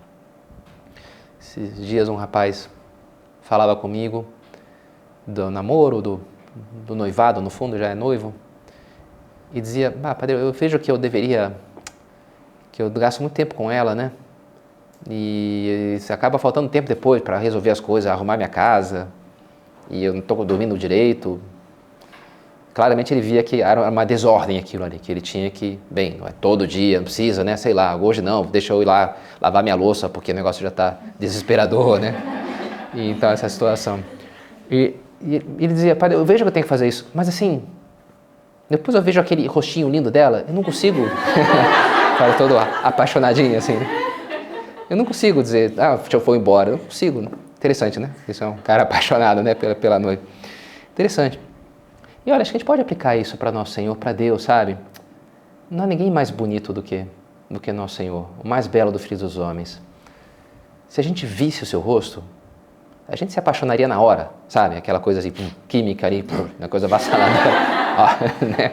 Esses 1.57 1.87
dias 1.87 2.09
um 2.09 2.17
rapaz 2.17 2.69
falava 3.43 3.77
comigo 3.77 4.27
do 5.25 5.53
namoro, 5.53 6.03
do, 6.03 6.21
do 6.85 6.97
noivado, 6.97 7.41
no 7.41 7.49
fundo 7.49 7.79
já 7.79 7.87
é 7.87 7.95
noivo, 7.95 8.35
e 9.53 9.61
dizia, 9.61 9.97
ah, 10.03 10.17
padre, 10.17 10.35
eu 10.35 10.53
vejo 10.53 10.81
que 10.81 10.91
eu 10.91 10.99
deveria, 10.99 11.55
que 12.73 12.83
eu 12.83 12.91
gasto 12.91 13.21
muito 13.21 13.35
tempo 13.35 13.55
com 13.55 13.71
ela, 13.71 13.95
né? 13.95 14.11
E 15.09 15.97
se 16.01 16.13
acaba 16.13 16.39
faltando 16.39 16.69
tempo 16.69 16.89
depois 16.89 17.23
para 17.23 17.39
resolver 17.39 17.71
as 17.71 17.79
coisas, 17.79 18.11
arrumar 18.11 18.37
minha 18.37 18.49
casa, 18.49 19.07
e 19.89 20.03
eu 20.03 20.13
não 20.13 20.21
estou 20.21 20.45
dormindo 20.45 20.77
direito, 20.77 21.41
claramente 22.75 23.15
ele 23.15 23.21
via 23.21 23.43
que 23.43 23.63
era 23.63 23.89
uma 23.89 24.05
desordem 24.05 24.59
aquilo 24.59 24.83
ali, 24.85 24.99
que 24.99 25.11
ele 25.11 25.21
tinha 25.21 25.49
que, 25.49 25.79
bem, 25.89 26.17
não 26.19 26.27
é 26.27 26.33
todo 26.33 26.67
dia, 26.67 26.99
não 26.99 27.05
precisa, 27.05 27.45
né? 27.45 27.57
Sei 27.57 27.73
lá, 27.73 27.95
hoje 27.95 28.21
não, 28.21 28.45
deixa 28.45 28.73
eu 28.73 28.83
ir 28.83 28.85
lá 28.85 29.17
lavar 29.41 29.63
minha 29.63 29.77
louça 29.77 30.09
porque 30.09 30.33
o 30.33 30.35
negócio 30.35 30.61
já 30.61 30.69
está 30.69 30.99
desesperador, 31.19 32.01
né? 32.01 32.15
E, 32.93 33.11
então, 33.11 33.31
essa 33.31 33.49
situação. 33.49 34.03
E, 34.69 34.97
e, 35.23 35.37
ele 35.37 35.69
dizia, 35.69 35.95
pai, 35.95 36.13
eu 36.13 36.25
vejo 36.25 36.45
que 36.45 36.49
eu 36.49 36.53
tenho 36.53 36.65
que 36.65 36.69
fazer 36.69 36.89
isso, 36.89 37.09
mas 37.15 37.29
assim, 37.29 37.63
depois 38.69 38.97
eu 38.97 39.03
vejo 39.03 39.21
aquele 39.21 39.47
rostinho 39.47 39.89
lindo 39.89 40.11
dela, 40.11 40.45
eu 40.49 40.53
não 40.53 40.65
consigo. 40.65 41.07
Fala 42.19 42.35
todo 42.35 42.57
apaixonadinho 42.59 43.57
assim. 43.57 43.77
Eu 44.91 44.97
não 44.97 45.05
consigo 45.05 45.43
dizer, 45.43 45.75
ah, 45.79 45.99
eu 46.13 46.21
for 46.21 46.37
embora. 46.37 46.71
Eu 46.71 46.77
não 46.77 46.85
consigo. 46.85 47.25
Interessante, 47.57 47.99
né? 47.99 48.11
Isso 48.29 48.43
é 48.43 48.47
um 48.47 48.57
cara 48.59 48.83
apaixonado, 48.85 49.43
né, 49.43 49.55
pela, 49.55 49.75
pela 49.75 49.99
noite. 49.99 50.23
Interessante. 50.93 51.39
E 52.27 52.33
olha, 52.33 52.41
acho 52.41 52.51
que 52.51 52.57
a 52.57 52.59
gente 52.59 52.67
pode 52.67 52.81
aplicar 52.81 53.17
isso 53.17 53.37
para 53.37 53.53
nosso 53.53 53.73
Senhor, 53.73 53.95
para 53.97 54.13
Deus, 54.13 54.43
sabe? 54.43 54.79
Não 55.71 55.85
há 55.85 55.87
ninguém 55.87 56.11
mais 56.11 56.31
bonito 56.31 56.73
do 56.73 56.83
que, 56.83 57.07
do 57.51 57.61
que 57.61 57.73
nosso 57.73 57.97
Senhor, 57.97 58.29
o 58.43 58.49
mais 58.49 58.67
belo 58.67 58.91
do 58.91 58.99
filho 58.99 59.19
dos 59.19 59.37
homens. 59.37 59.81
Se 60.89 61.01
a 61.01 61.05
gente 61.05 61.27
visse 61.27 61.63
o 61.63 61.67
seu 61.67 61.81
rosto, 61.81 62.23
a 63.07 63.17
gente 63.17 63.33
se 63.33 63.39
apaixonaria 63.39 63.87
na 63.87 64.01
hora, 64.01 64.31
sabe? 64.49 64.77
Aquela 64.77 64.99
coisa 64.99 65.21
assim, 65.21 65.31
pum, 65.31 65.49
química 65.69 66.07
ali, 66.07 66.23
pum, 66.23 66.49
uma 66.59 66.69
coisa 66.69 66.89
vassaladora. 66.89 67.51
né? 68.57 68.73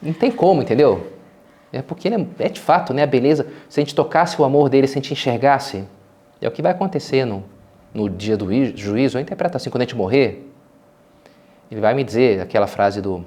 Não 0.00 0.12
tem 0.14 0.30
como, 0.30 0.62
entendeu? 0.62 1.12
É 1.72 1.82
porque 1.82 2.08
ele 2.08 2.28
é, 2.38 2.46
é, 2.46 2.48
de 2.48 2.60
fato, 2.60 2.94
né? 2.94 3.02
A 3.02 3.06
beleza, 3.06 3.46
se 3.68 3.78
a 3.78 3.82
gente 3.82 3.94
tocasse 3.94 4.40
o 4.40 4.44
amor 4.44 4.70
dele, 4.70 4.86
se 4.86 4.94
a 4.94 5.02
gente 5.02 5.12
enxergasse, 5.12 5.84
é 6.40 6.48
o 6.48 6.50
que 6.50 6.62
vai 6.62 6.72
acontecer 6.72 7.26
no, 7.26 7.44
no 7.92 8.08
dia 8.08 8.36
do 8.36 8.46
juízo. 8.76 9.18
Eu 9.18 9.22
interpreto 9.22 9.56
assim, 9.56 9.68
quando 9.68 9.82
a 9.82 9.84
gente 9.84 9.96
morrer, 9.96 10.49
ele 11.70 11.80
vai 11.80 11.94
me 11.94 12.02
dizer 12.02 12.40
aquela 12.40 12.66
frase 12.66 13.00
do, 13.00 13.24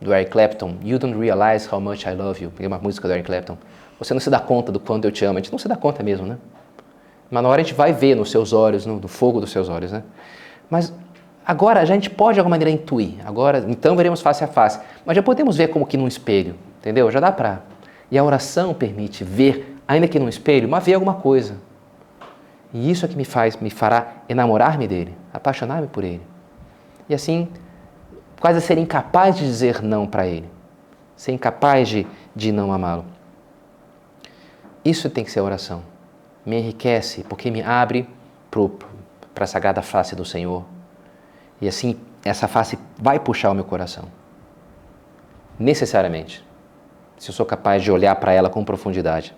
do 0.00 0.12
Eric 0.12 0.30
Clapton: 0.30 0.76
You 0.82 0.98
don't 0.98 1.18
realize 1.18 1.68
how 1.72 1.80
much 1.80 2.04
I 2.04 2.12
love 2.12 2.42
you. 2.42 2.52
É 2.60 2.66
uma 2.66 2.78
música 2.78 3.08
do 3.08 3.14
Eric 3.14 3.26
Clapton. 3.26 3.56
Você 3.98 4.12
não 4.12 4.20
se 4.20 4.30
dá 4.30 4.38
conta 4.38 4.70
do 4.70 4.78
quanto 4.78 5.06
eu 5.06 5.12
te 5.12 5.24
amo. 5.24 5.38
A 5.38 5.40
gente 5.40 5.50
não 5.50 5.58
se 5.58 5.66
dá 5.66 5.76
conta 5.76 6.02
mesmo, 6.02 6.26
né? 6.26 6.36
Mas 7.30 7.42
na 7.42 7.48
hora 7.48 7.60
a 7.60 7.64
gente 7.64 7.74
vai 7.74 7.92
ver 7.92 8.14
nos 8.14 8.30
seus 8.30 8.52
olhos, 8.52 8.86
no, 8.86 9.00
no 9.00 9.08
fogo 9.08 9.40
dos 9.40 9.50
seus 9.50 9.68
olhos, 9.68 9.90
né? 9.90 10.02
Mas 10.70 10.92
agora 11.44 11.80
a 11.80 11.84
gente 11.84 12.08
pode 12.08 12.34
de 12.34 12.40
alguma 12.40 12.54
maneira 12.54 12.70
intuir. 12.70 13.14
Agora, 13.24 13.64
então 13.68 13.96
veremos 13.96 14.20
face 14.20 14.44
a 14.44 14.46
face. 14.46 14.80
Mas 15.04 15.16
já 15.16 15.22
podemos 15.22 15.56
ver 15.56 15.68
como 15.68 15.86
que 15.86 15.96
num 15.96 16.06
espelho, 16.06 16.54
entendeu? 16.78 17.10
Já 17.10 17.20
dá 17.20 17.32
para. 17.32 17.62
E 18.10 18.16
a 18.18 18.24
oração 18.24 18.72
permite 18.72 19.24
ver, 19.24 19.76
ainda 19.86 20.06
que 20.06 20.18
num 20.18 20.28
espelho, 20.28 20.68
mas 20.68 20.84
ver 20.84 20.94
alguma 20.94 21.14
coisa. 21.14 21.56
E 22.72 22.90
isso 22.90 23.04
é 23.04 23.08
que 23.08 23.16
me 23.16 23.24
faz, 23.24 23.56
me 23.56 23.70
fará 23.70 24.08
enamorar-me 24.28 24.86
dele, 24.86 25.16
apaixonar-me 25.32 25.88
por 25.88 26.04
ele. 26.04 26.22
E 27.08 27.14
assim 27.14 27.48
quase 28.40 28.60
ser 28.60 28.78
incapaz 28.78 29.36
de 29.36 29.44
dizer 29.44 29.82
não 29.82 30.06
para 30.06 30.26
ele, 30.26 30.48
ser 31.16 31.32
incapaz 31.32 31.88
de, 31.88 32.06
de 32.34 32.52
não 32.52 32.72
amá-lo. 32.72 33.04
Isso 34.84 35.10
tem 35.10 35.24
que 35.24 35.30
ser 35.30 35.40
a 35.40 35.44
oração. 35.44 35.82
Me 36.46 36.58
enriquece, 36.58 37.24
porque 37.24 37.50
me 37.50 37.62
abre 37.62 38.08
para 39.34 39.44
a 39.44 39.46
sagrada 39.46 39.82
face 39.82 40.14
do 40.14 40.24
Senhor. 40.24 40.64
E 41.60 41.68
assim, 41.68 41.98
essa 42.24 42.48
face 42.48 42.78
vai 42.96 43.18
puxar 43.18 43.50
o 43.50 43.54
meu 43.54 43.64
coração. 43.64 44.04
Necessariamente. 45.58 46.44
Se 47.18 47.30
eu 47.30 47.34
sou 47.34 47.44
capaz 47.44 47.82
de 47.82 47.90
olhar 47.90 48.14
para 48.16 48.32
ela 48.32 48.48
com 48.48 48.64
profundidade. 48.64 49.34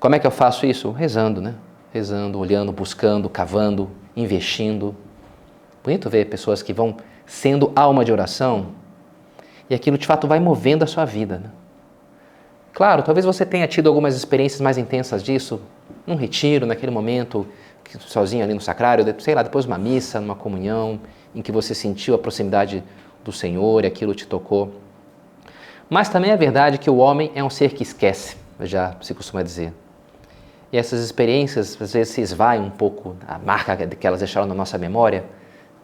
Como 0.00 0.14
é 0.14 0.18
que 0.18 0.26
eu 0.26 0.30
faço 0.30 0.66
isso? 0.66 0.90
Rezando, 0.90 1.40
né? 1.40 1.54
Rezando, 1.92 2.38
olhando, 2.38 2.72
buscando, 2.72 3.28
cavando, 3.28 3.90
investindo. 4.16 4.94
Bonito 5.82 6.10
ver 6.10 6.26
pessoas 6.26 6.62
que 6.62 6.72
vão 6.72 6.96
sendo 7.28 7.70
alma 7.76 8.04
de 8.04 8.10
oração, 8.10 8.68
e 9.70 9.74
aquilo 9.74 9.98
de 9.98 10.06
fato 10.06 10.26
vai 10.26 10.40
movendo 10.40 10.82
a 10.82 10.86
sua 10.86 11.04
vida. 11.04 11.38
Né? 11.38 11.50
Claro, 12.72 13.02
talvez 13.02 13.26
você 13.26 13.44
tenha 13.44 13.68
tido 13.68 13.88
algumas 13.88 14.16
experiências 14.16 14.60
mais 14.60 14.78
intensas 14.78 15.22
disso, 15.22 15.60
num 16.06 16.16
retiro, 16.16 16.64
naquele 16.64 16.90
momento, 16.90 17.46
sozinho 18.00 18.42
ali 18.42 18.54
no 18.54 18.60
sacrário, 18.60 19.04
sei 19.20 19.34
lá, 19.34 19.42
depois 19.42 19.66
de 19.66 19.70
uma 19.70 19.78
missa, 19.78 20.20
numa 20.20 20.34
comunhão, 20.34 20.98
em 21.34 21.42
que 21.42 21.52
você 21.52 21.74
sentiu 21.74 22.14
a 22.14 22.18
proximidade 22.18 22.82
do 23.22 23.30
Senhor 23.30 23.84
e 23.84 23.86
aquilo 23.86 24.14
te 24.14 24.26
tocou. 24.26 24.72
Mas 25.90 26.08
também 26.08 26.30
é 26.30 26.36
verdade 26.36 26.78
que 26.78 26.88
o 26.88 26.96
homem 26.96 27.30
é 27.34 27.44
um 27.44 27.50
ser 27.50 27.74
que 27.74 27.82
esquece, 27.82 28.36
já 28.60 28.96
se 29.02 29.12
costuma 29.14 29.42
dizer. 29.42 29.72
E 30.72 30.78
essas 30.78 31.00
experiências 31.00 31.80
às 31.80 31.92
vezes 31.92 32.14
se 32.14 32.20
esvaem 32.20 32.62
um 32.62 32.70
pouco, 32.70 33.16
a 33.26 33.38
marca 33.38 33.76
que 33.86 34.06
elas 34.06 34.20
deixaram 34.20 34.46
na 34.46 34.54
nossa 34.54 34.78
memória, 34.78 35.24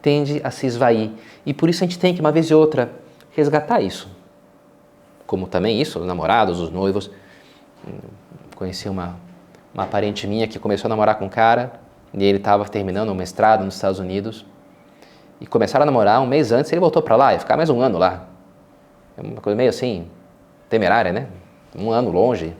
tende 0.05 0.39
a 0.43 0.51
se 0.51 0.67
esvair. 0.67 1.09
E 1.47 1.51
por 1.51 1.67
isso 1.67 1.83
a 1.83 1.87
gente 1.87 1.97
tem 1.97 2.13
que, 2.13 2.21
uma 2.21 2.31
vez 2.31 2.51
ou 2.51 2.61
outra, 2.61 2.91
resgatar 3.31 3.81
isso. 3.81 4.07
Como 5.25 5.47
também 5.47 5.81
isso, 5.81 5.97
os 5.97 6.05
namorados, 6.05 6.59
os 6.59 6.69
noivos. 6.69 7.09
Conheci 8.55 8.87
uma, 8.87 9.15
uma 9.73 9.87
parente 9.87 10.27
minha 10.27 10.47
que 10.47 10.59
começou 10.59 10.87
a 10.87 10.89
namorar 10.89 11.15
com 11.15 11.25
um 11.25 11.29
cara 11.29 11.79
e 12.13 12.23
ele 12.23 12.37
estava 12.37 12.63
terminando 12.65 13.09
um 13.09 13.15
mestrado 13.15 13.65
nos 13.65 13.73
Estados 13.73 13.97
Unidos. 13.97 14.45
E 15.41 15.47
começaram 15.47 15.81
a 15.81 15.87
namorar 15.87 16.21
um 16.21 16.27
mês 16.27 16.51
antes 16.51 16.71
ele 16.71 16.81
voltou 16.81 17.01
para 17.01 17.15
lá, 17.15 17.33
ia 17.33 17.39
ficar 17.39 17.57
mais 17.57 17.71
um 17.71 17.81
ano 17.81 17.97
lá. 17.97 18.27
É 19.17 19.21
uma 19.21 19.41
coisa 19.41 19.57
meio 19.57 19.71
assim, 19.71 20.07
temerária, 20.69 21.11
né? 21.11 21.29
Um 21.75 21.89
ano 21.89 22.11
longe. 22.11 22.55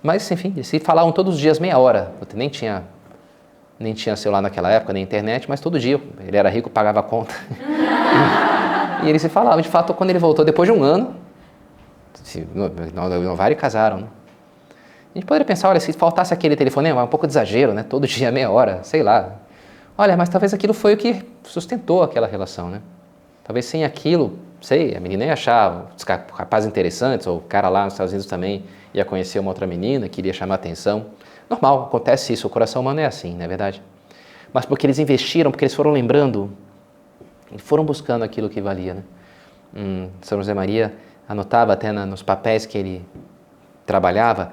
Mas, 0.00 0.30
enfim, 0.30 0.62
se 0.62 0.78
falavam 0.78 1.10
todos 1.10 1.34
os 1.34 1.40
dias 1.40 1.58
meia 1.58 1.78
hora. 1.78 2.12
Eu 2.20 2.28
nem 2.38 2.48
tinha 2.48 2.84
nem 3.78 3.92
tinha 3.92 4.16
celular 4.16 4.40
naquela 4.40 4.70
época, 4.70 4.92
nem 4.92 5.02
internet, 5.02 5.48
mas 5.48 5.60
todo 5.60 5.78
dia 5.78 6.00
ele 6.26 6.36
era 6.36 6.48
rico, 6.48 6.70
pagava 6.70 7.00
a 7.00 7.02
conta. 7.02 7.34
e 9.02 9.08
eles 9.08 9.20
se 9.20 9.28
falavam, 9.28 9.60
de 9.60 9.68
fato, 9.68 9.92
quando 9.94 10.10
ele 10.10 10.18
voltou, 10.18 10.44
depois 10.44 10.68
de 10.70 10.76
um 10.76 10.82
ano, 10.82 11.16
se 12.22 12.46
novaram 12.94 13.54
casaram. 13.56 13.98
Né? 13.98 14.06
A 15.14 15.18
gente 15.18 15.26
poderia 15.26 15.44
pensar, 15.44 15.68
olha, 15.68 15.78
se 15.78 15.92
faltasse 15.92 16.34
aquele 16.34 16.56
telefonema, 16.56 17.00
é 17.00 17.04
um 17.04 17.08
pouco 17.08 17.26
de 17.26 17.32
exagero, 17.32 17.72
né? 17.72 17.84
Todo 17.84 18.06
dia, 18.06 18.30
meia 18.32 18.50
hora, 18.50 18.80
sei 18.82 19.02
lá. 19.02 19.34
Olha, 19.96 20.16
mas 20.16 20.28
talvez 20.28 20.52
aquilo 20.52 20.74
foi 20.74 20.94
o 20.94 20.96
que 20.96 21.22
sustentou 21.44 22.02
aquela 22.02 22.26
relação, 22.26 22.68
né? 22.68 22.80
Talvez 23.44 23.66
sem 23.66 23.84
aquilo, 23.84 24.38
sei, 24.60 24.96
a 24.96 25.00
menina 25.00 25.26
ia 25.26 25.34
achar 25.34 25.86
os 25.96 26.02
rapazes 26.02 26.68
interessantes, 26.68 27.26
ou 27.26 27.38
o 27.38 27.40
cara 27.42 27.68
lá 27.68 27.84
nos 27.84 27.94
Estados 27.94 28.12
Unidos 28.12 28.26
também 28.26 28.64
ia 28.92 29.04
conhecer 29.04 29.38
uma 29.38 29.50
outra 29.50 29.66
menina, 29.66 30.08
queria 30.08 30.32
chamar 30.32 30.56
atenção. 30.56 31.06
Normal, 31.48 31.84
acontece 31.84 32.32
isso, 32.32 32.46
o 32.46 32.50
coração 32.50 32.82
humano 32.82 33.00
é 33.00 33.06
assim, 33.06 33.34
não 33.34 33.44
é 33.44 33.48
verdade? 33.48 33.82
Mas 34.52 34.64
porque 34.64 34.86
eles 34.86 34.98
investiram, 34.98 35.50
porque 35.50 35.64
eles 35.64 35.74
foram 35.74 35.92
lembrando 35.92 36.50
foram 37.58 37.84
buscando 37.84 38.22
aquilo 38.22 38.48
que 38.48 38.60
valia. 38.60 38.94
Né? 38.94 39.02
Hum, 39.76 40.08
São 40.22 40.38
José 40.38 40.54
Maria 40.54 40.94
anotava 41.28 41.72
até 41.72 41.92
na, 41.92 42.04
nos 42.04 42.22
papéis 42.22 42.66
que 42.66 42.76
ele 42.76 43.04
trabalhava, 43.86 44.52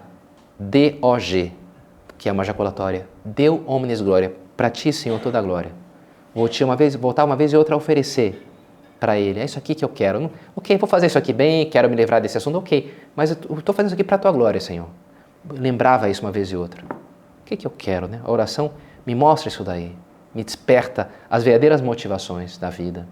DOG, 0.59 1.51
que 2.17 2.29
é 2.29 2.31
uma 2.31 2.43
jaculatória. 2.43 3.07
Deu 3.23 3.63
omnes 3.67 4.01
glória. 4.01 4.33
Para 4.55 4.69
ti, 4.69 4.93
Senhor, 4.93 5.19
toda 5.19 5.39
a 5.39 5.41
glória. 5.41 5.71
Vou 6.33 6.47
te 6.47 6.63
uma 6.63 6.75
vez, 6.75 6.95
voltar 6.95 7.25
uma 7.25 7.35
vez 7.35 7.51
e 7.51 7.57
outra 7.57 7.75
a 7.75 7.77
oferecer 7.77 8.47
para 8.99 9.17
ele. 9.17 9.39
É 9.39 9.45
isso 9.45 9.57
aqui 9.57 9.73
que 9.73 9.83
eu 9.83 9.89
quero. 9.89 10.29
Ok, 10.55 10.77
vou 10.77 10.87
fazer 10.87 11.07
isso 11.07 11.17
aqui 11.17 11.33
bem, 11.33 11.69
quero 11.69 11.89
me 11.89 11.95
livrar 11.95 12.21
desse 12.21 12.37
assunto, 12.37 12.59
ok. 12.59 12.93
Mas 13.15 13.31
eu 13.31 13.57
estou 13.57 13.73
fazendo 13.73 13.87
isso 13.87 13.95
aqui 13.95 14.03
para 14.03 14.17
a 14.17 14.19
tua 14.19 14.31
glória, 14.31 14.61
Senhor. 14.61 14.87
Lembrava 15.49 16.09
isso 16.09 16.21
uma 16.21 16.31
vez 16.31 16.51
e 16.51 16.55
outra. 16.55 16.83
O 16.83 17.43
que, 17.45 17.57
que 17.57 17.67
eu 17.67 17.71
quero, 17.71 18.07
né? 18.07 18.21
A 18.23 18.31
oração 18.31 18.71
me 19.05 19.15
mostra 19.15 19.49
isso 19.49 19.63
daí. 19.63 19.95
Me 20.33 20.43
desperta 20.43 21.09
as 21.29 21.43
verdadeiras 21.43 21.81
motivações 21.81 22.57
da 22.57 22.69
vida. 22.69 23.07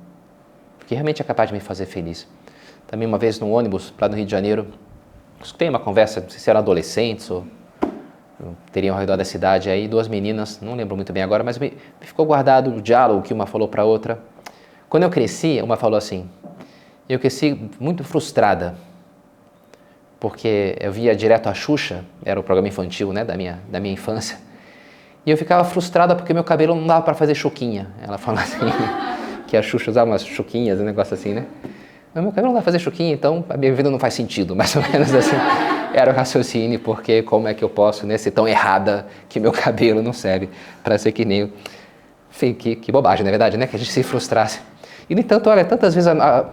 Porque 0.77 0.95
realmente 0.95 1.21
é 1.21 1.25
capaz 1.25 1.49
de 1.49 1.53
me 1.53 1.59
fazer 1.59 1.85
feliz. 1.85 2.27
Também 2.87 3.07
uma 3.07 3.17
vez 3.17 3.39
no 3.39 3.51
ônibus, 3.51 3.93
lá 3.99 4.07
no 4.07 4.15
Rio 4.15 4.25
de 4.25 4.31
Janeiro, 4.31 4.67
escutei 5.41 5.69
uma 5.69 5.79
conversa, 5.79 6.21
não 6.21 6.29
sei 6.29 6.39
se 6.39 6.49
eram 6.49 6.59
adolescentes 6.59 7.29
ou 7.29 7.45
teriam 8.71 8.95
ao 8.95 8.99
redor 8.99 9.17
da 9.17 9.25
cidade 9.25 9.69
aí, 9.69 9.87
duas 9.87 10.07
meninas, 10.07 10.59
não 10.61 10.75
lembro 10.75 10.95
muito 10.95 11.11
bem 11.11 11.21
agora, 11.21 11.43
mas 11.43 11.57
me, 11.57 11.73
ficou 11.99 12.25
guardado 12.25 12.73
o 12.73 12.81
diálogo 12.81 13.21
que 13.21 13.33
uma 13.33 13.45
falou 13.45 13.67
para 13.67 13.81
a 13.81 13.85
outra. 13.85 14.19
Quando 14.87 15.03
eu 15.03 15.09
cresci, 15.09 15.59
uma 15.61 15.75
falou 15.75 15.97
assim, 15.97 16.29
eu 17.07 17.19
cresci 17.19 17.69
muito 17.79 18.03
frustrada, 18.03 18.75
porque 20.19 20.75
eu 20.79 20.91
via 20.91 21.15
direto 21.15 21.47
a 21.47 21.53
Xuxa, 21.53 22.03
era 22.25 22.39
o 22.39 22.43
programa 22.43 22.67
infantil 22.67 23.13
né, 23.13 23.23
da, 23.23 23.37
minha, 23.37 23.59
da 23.69 23.79
minha 23.79 23.93
infância, 23.93 24.37
e 25.25 25.31
eu 25.31 25.37
ficava 25.37 25.63
frustrada 25.63 26.15
porque 26.15 26.33
meu 26.33 26.43
cabelo 26.43 26.75
não 26.75 26.87
dava 26.87 27.01
para 27.01 27.13
fazer 27.13 27.35
chuquinha. 27.35 27.87
Ela 28.01 28.17
fala 28.17 28.41
assim, 28.41 28.57
que 29.47 29.55
a 29.55 29.61
Xuxa 29.61 29.91
usava 29.91 30.09
umas 30.09 30.25
chuquinhas, 30.25 30.79
um 30.79 30.83
negócio 30.83 31.13
assim, 31.13 31.33
né? 31.33 31.45
Mas 32.13 32.23
meu 32.23 32.31
cabelo 32.31 32.47
não 32.47 32.53
dá 32.55 32.61
pra 32.61 32.65
fazer 32.71 32.79
chuquinha, 32.79 33.13
então 33.13 33.45
a 33.49 33.55
minha 33.55 33.73
vida 33.73 33.89
não 33.89 33.99
faz 33.99 34.13
sentido, 34.13 34.55
mais 34.57 34.75
ou 34.75 34.81
menos 34.81 35.13
assim. 35.13 35.35
Era 35.93 36.11
o 36.11 36.15
raciocínio, 36.15 36.79
porque 36.79 37.21
como 37.23 37.47
é 37.47 37.53
que 37.53 37.63
eu 37.63 37.69
posso 37.69 38.05
né, 38.05 38.17
ser 38.17 38.31
tão 38.31 38.47
errada 38.47 39.07
que 39.27 39.39
meu 39.39 39.51
cabelo 39.51 40.01
não 40.01 40.13
serve 40.13 40.49
para 40.83 40.97
ser 40.97 41.11
que 41.11 41.25
nem. 41.25 41.51
Enfim, 42.31 42.53
que, 42.53 42.75
que 42.75 42.91
bobagem, 42.91 43.23
na 43.23 43.29
é 43.29 43.31
verdade, 43.31 43.57
né? 43.57 43.67
Que 43.67 43.75
a 43.75 43.79
gente 43.79 43.91
se 43.91 44.03
frustrasse. 44.03 44.59
E, 45.09 45.15
no 45.15 45.21
entanto, 45.21 45.49
olha, 45.49 45.65
tantas 45.65 45.95
vezes 45.95 46.07
a, 46.07 46.13
a, 46.13 46.45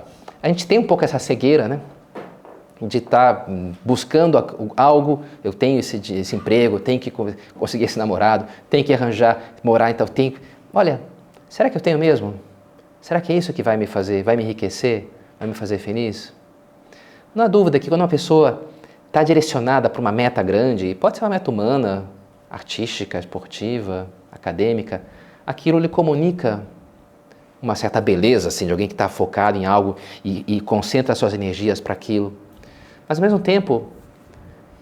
a 0.43 0.49
gente 0.49 0.67
tem 0.67 0.79
um 0.79 0.83
pouco 0.83 1.05
essa 1.05 1.19
cegueira, 1.19 1.69
né? 1.69 1.81
De 2.81 2.99
estar 2.99 3.35
tá 3.35 3.47
buscando 3.85 4.37
algo, 4.77 5.25
eu 5.43 5.53
tenho 5.53 5.79
esse, 5.79 5.97
esse 6.13 6.37
emprego, 6.37 6.79
tenho 6.79 7.01
que 7.01 7.11
conseguir 7.11 7.85
esse 7.85 7.99
namorado, 7.99 8.47
tenho 8.69 8.85
que 8.85 8.93
arranjar, 8.93 9.55
morar, 9.63 9.91
então 9.91 10.07
tenho. 10.07 10.35
Olha, 10.75 11.01
será 11.49 11.71
que 11.71 11.77
eu 11.77 11.81
tenho 11.81 11.99
mesmo? 11.99 12.35
Será 13.01 13.21
que 13.21 13.33
é 13.33 13.37
isso 13.37 13.53
que 13.53 13.63
vai 13.63 13.77
me 13.77 13.87
fazer, 13.87 14.23
vai 14.23 14.37
me 14.37 14.43
enriquecer? 14.43 15.09
vai 15.39 15.49
me 15.49 15.55
fazer 15.55 15.79
feliz? 15.79 16.33
Não 17.35 17.45
há 17.45 17.49
dúvida 17.49 17.79
que 17.79 17.89
quando 17.89 18.01
uma 18.01 18.09
pessoa 18.09 18.69
está 19.07 19.23
direcionada 19.23 19.89
para 19.89 20.01
uma 20.01 20.13
meta 20.13 20.43
grande, 20.43 20.95
pode 20.95 21.19
ser 21.19 21.25
uma 21.25 21.31
meta 21.31 21.51
humana, 21.51 22.05
artística, 22.51 23.19
esportiva, 23.19 24.09
acadêmica, 24.33 25.03
aquilo 25.47 25.79
lhe 25.79 25.89
comunica 25.89 26.63
uma 27.61 27.75
certa 27.75 28.01
beleza, 28.01 28.49
assim, 28.49 28.67
de 28.67 28.73
alguém 28.73 28.87
que 28.87 28.95
está 28.95 29.09
focado 29.09 29.57
em 29.59 29.65
algo 29.65 29.97
e, 30.25 30.45
e 30.47 30.61
concentra 30.61 31.15
suas 31.15 31.35
energias 31.35 31.81
para 31.81 31.93
aquilo. 31.93 32.37
Mas 33.09 33.19
ao 33.19 33.23
mesmo 33.23 33.39
tempo, 33.39 33.89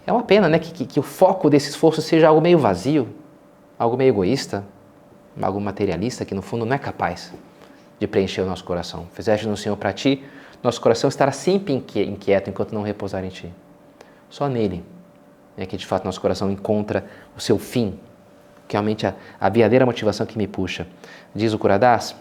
é 0.06 0.12
uma 0.12 0.22
pena 0.22 0.48
né, 0.48 0.58
que, 0.58 0.72
que, 0.72 0.86
que, 0.86 1.00
o 1.00 1.02
foco 1.02 1.48
desse 1.50 1.70
esforço 1.70 2.00
seja 2.02 2.28
algo 2.28 2.40
meio 2.40 2.58
vazio, 2.58 3.08
algo 3.78 3.96
meio 3.96 4.08
egoísta, 4.08 4.64
algo 5.40 5.60
materialista 5.60 6.24
que 6.24 6.34
no 6.34 6.42
fundo 6.42 6.64
não 6.64 6.74
é 6.74 6.78
capaz 6.78 7.32
de 7.98 8.06
preencher 8.06 8.42
o 8.42 8.46
nosso 8.46 8.64
coração. 8.64 9.06
Fizeste 9.12 9.46
no 9.46 9.56
Senhor 9.56 9.76
para 9.76 9.92
ti 9.92 10.22
nosso 10.64 10.80
coração 10.80 11.08
estará 11.08 11.30
sempre 11.30 11.74
inquieto 11.74 12.48
enquanto 12.48 12.72
não 12.72 12.80
repousar 12.80 13.22
em 13.22 13.28
Ti. 13.28 13.52
Só 14.30 14.48
nele 14.48 14.82
é 15.58 15.66
que 15.66 15.76
de 15.76 15.84
fato 15.84 16.06
nosso 16.06 16.18
coração 16.18 16.50
encontra 16.50 17.04
o 17.36 17.40
seu 17.40 17.58
fim, 17.58 17.98
que 18.66 18.74
é 18.74 18.78
realmente 18.78 19.06
a, 19.06 19.14
a 19.38 19.50
verdadeira 19.50 19.84
motivação 19.84 20.24
que 20.24 20.38
me 20.38 20.48
puxa. 20.48 20.86
Diz 21.34 21.52
o 21.52 21.58
Curadás: 21.58 22.16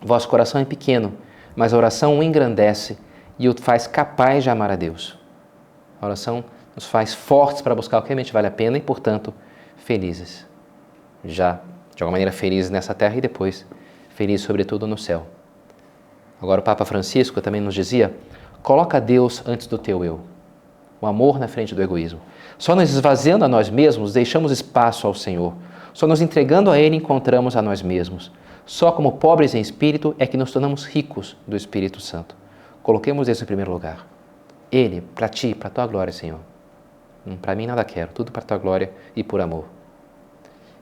Vosso 0.00 0.28
coração 0.28 0.60
é 0.60 0.64
pequeno, 0.64 1.12
mas 1.56 1.74
a 1.74 1.76
oração 1.76 2.20
o 2.20 2.22
engrandece 2.22 2.96
e 3.36 3.48
o 3.48 3.60
faz 3.60 3.88
capaz 3.88 4.44
de 4.44 4.50
amar 4.50 4.70
a 4.70 4.76
Deus. 4.76 5.18
A 6.02 6.06
oração 6.06 6.44
nos 6.74 6.84
faz 6.84 7.14
fortes 7.14 7.62
para 7.62 7.76
buscar 7.76 7.98
o 7.98 8.02
que 8.02 8.08
realmente 8.08 8.32
vale 8.32 8.48
a 8.48 8.50
pena 8.50 8.76
e, 8.76 8.80
portanto, 8.80 9.32
felizes. 9.76 10.44
Já, 11.24 11.60
de 11.94 12.02
alguma 12.02 12.12
maneira, 12.12 12.32
felizes 12.32 12.72
nessa 12.72 12.92
terra 12.92 13.14
e 13.14 13.20
depois 13.20 13.64
felizes, 14.10 14.44
sobretudo, 14.44 14.84
no 14.84 14.98
céu. 14.98 15.28
Agora, 16.40 16.60
o 16.60 16.64
Papa 16.64 16.84
Francisco 16.84 17.40
também 17.40 17.60
nos 17.60 17.72
dizia: 17.72 18.12
coloca 18.64 19.00
Deus 19.00 19.44
antes 19.46 19.68
do 19.68 19.78
teu 19.78 20.04
eu, 20.04 20.20
o 21.00 21.06
amor 21.06 21.38
na 21.38 21.46
frente 21.46 21.72
do 21.72 21.80
egoísmo. 21.80 22.20
Só 22.58 22.74
nos 22.74 22.90
esvaziando 22.90 23.44
a 23.44 23.48
nós 23.48 23.70
mesmos 23.70 24.12
deixamos 24.12 24.50
espaço 24.50 25.06
ao 25.06 25.14
Senhor. 25.14 25.54
Só 25.92 26.08
nos 26.08 26.20
entregando 26.20 26.68
a 26.68 26.78
Ele 26.80 26.96
encontramos 26.96 27.54
a 27.54 27.62
nós 27.62 27.80
mesmos. 27.80 28.32
Só 28.66 28.90
como 28.90 29.12
pobres 29.12 29.54
em 29.54 29.60
espírito 29.60 30.16
é 30.18 30.26
que 30.26 30.36
nos 30.36 30.50
tornamos 30.50 30.84
ricos 30.84 31.36
do 31.46 31.56
Espírito 31.56 32.00
Santo. 32.00 32.34
Coloquemos 32.82 33.28
isso 33.28 33.44
em 33.44 33.46
primeiro 33.46 33.70
lugar. 33.70 34.11
Ele, 34.72 35.02
para 35.14 35.28
ti, 35.28 35.54
para 35.54 35.68
tua 35.68 35.86
glória, 35.86 36.12
Senhor. 36.12 36.40
Hum, 37.26 37.36
para 37.36 37.54
mim 37.54 37.66
nada 37.66 37.84
quero, 37.84 38.10
tudo 38.12 38.32
para 38.32 38.40
tua 38.40 38.56
glória 38.56 38.90
e 39.14 39.22
por 39.22 39.40
amor. 39.40 39.66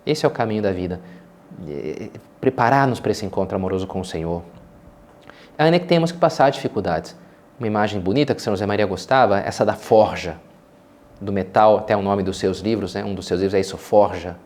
Esse 0.06 0.24
é 0.24 0.28
o 0.28 0.30
caminho 0.30 0.62
da 0.62 0.70
vida. 0.70 1.00
Preparar-nos 2.40 3.00
para 3.00 3.10
esse 3.10 3.26
encontro 3.26 3.56
amoroso 3.56 3.86
com 3.86 4.00
o 4.00 4.04
Senhor, 4.04 4.42
ainda 5.58 5.78
que 5.78 5.86
temos 5.86 6.12
que 6.12 6.18
passar 6.18 6.48
dificuldades. 6.50 7.16
Uma 7.58 7.66
imagem 7.66 8.00
bonita 8.00 8.34
que 8.34 8.40
São 8.40 8.54
José 8.54 8.64
Maria 8.64 8.86
gostava, 8.86 9.40
essa 9.40 9.66
da 9.66 9.74
forja, 9.74 10.38
do 11.20 11.32
metal, 11.32 11.76
até 11.76 11.94
o 11.94 12.00
nome 12.00 12.22
dos 12.22 12.38
seus 12.38 12.60
livros, 12.60 12.94
né? 12.94 13.04
um 13.04 13.14
dos 13.14 13.26
seus 13.26 13.40
livros 13.40 13.54
é 13.54 13.60
isso, 13.60 13.76
forja. 13.76 14.36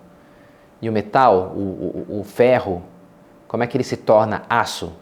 E 0.82 0.88
o 0.88 0.92
metal, 0.92 1.52
o, 1.54 2.06
o, 2.08 2.20
o 2.20 2.24
ferro, 2.24 2.82
como 3.46 3.62
é 3.62 3.66
que 3.66 3.76
ele 3.76 3.84
se 3.84 3.96
torna 3.96 4.42
aço? 4.48 4.92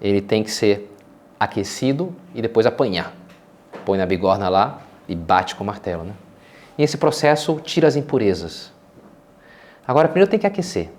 Ele 0.00 0.20
tem 0.20 0.42
que 0.42 0.50
ser 0.50 0.92
aquecido 1.38 2.12
e 2.34 2.42
depois 2.42 2.66
apanhar. 2.66 3.19
Põe 3.90 3.98
na 3.98 4.06
bigorna 4.06 4.48
lá 4.48 4.82
e 5.08 5.16
bate 5.16 5.56
com 5.56 5.64
o 5.64 5.66
martelo. 5.66 6.04
Né? 6.04 6.12
E 6.78 6.84
esse 6.84 6.96
processo 6.96 7.60
tira 7.64 7.88
as 7.88 7.96
impurezas. 7.96 8.72
Agora, 9.84 10.06
primeiro 10.06 10.30
tem 10.30 10.38
que 10.38 10.46
aquecer. 10.46 10.90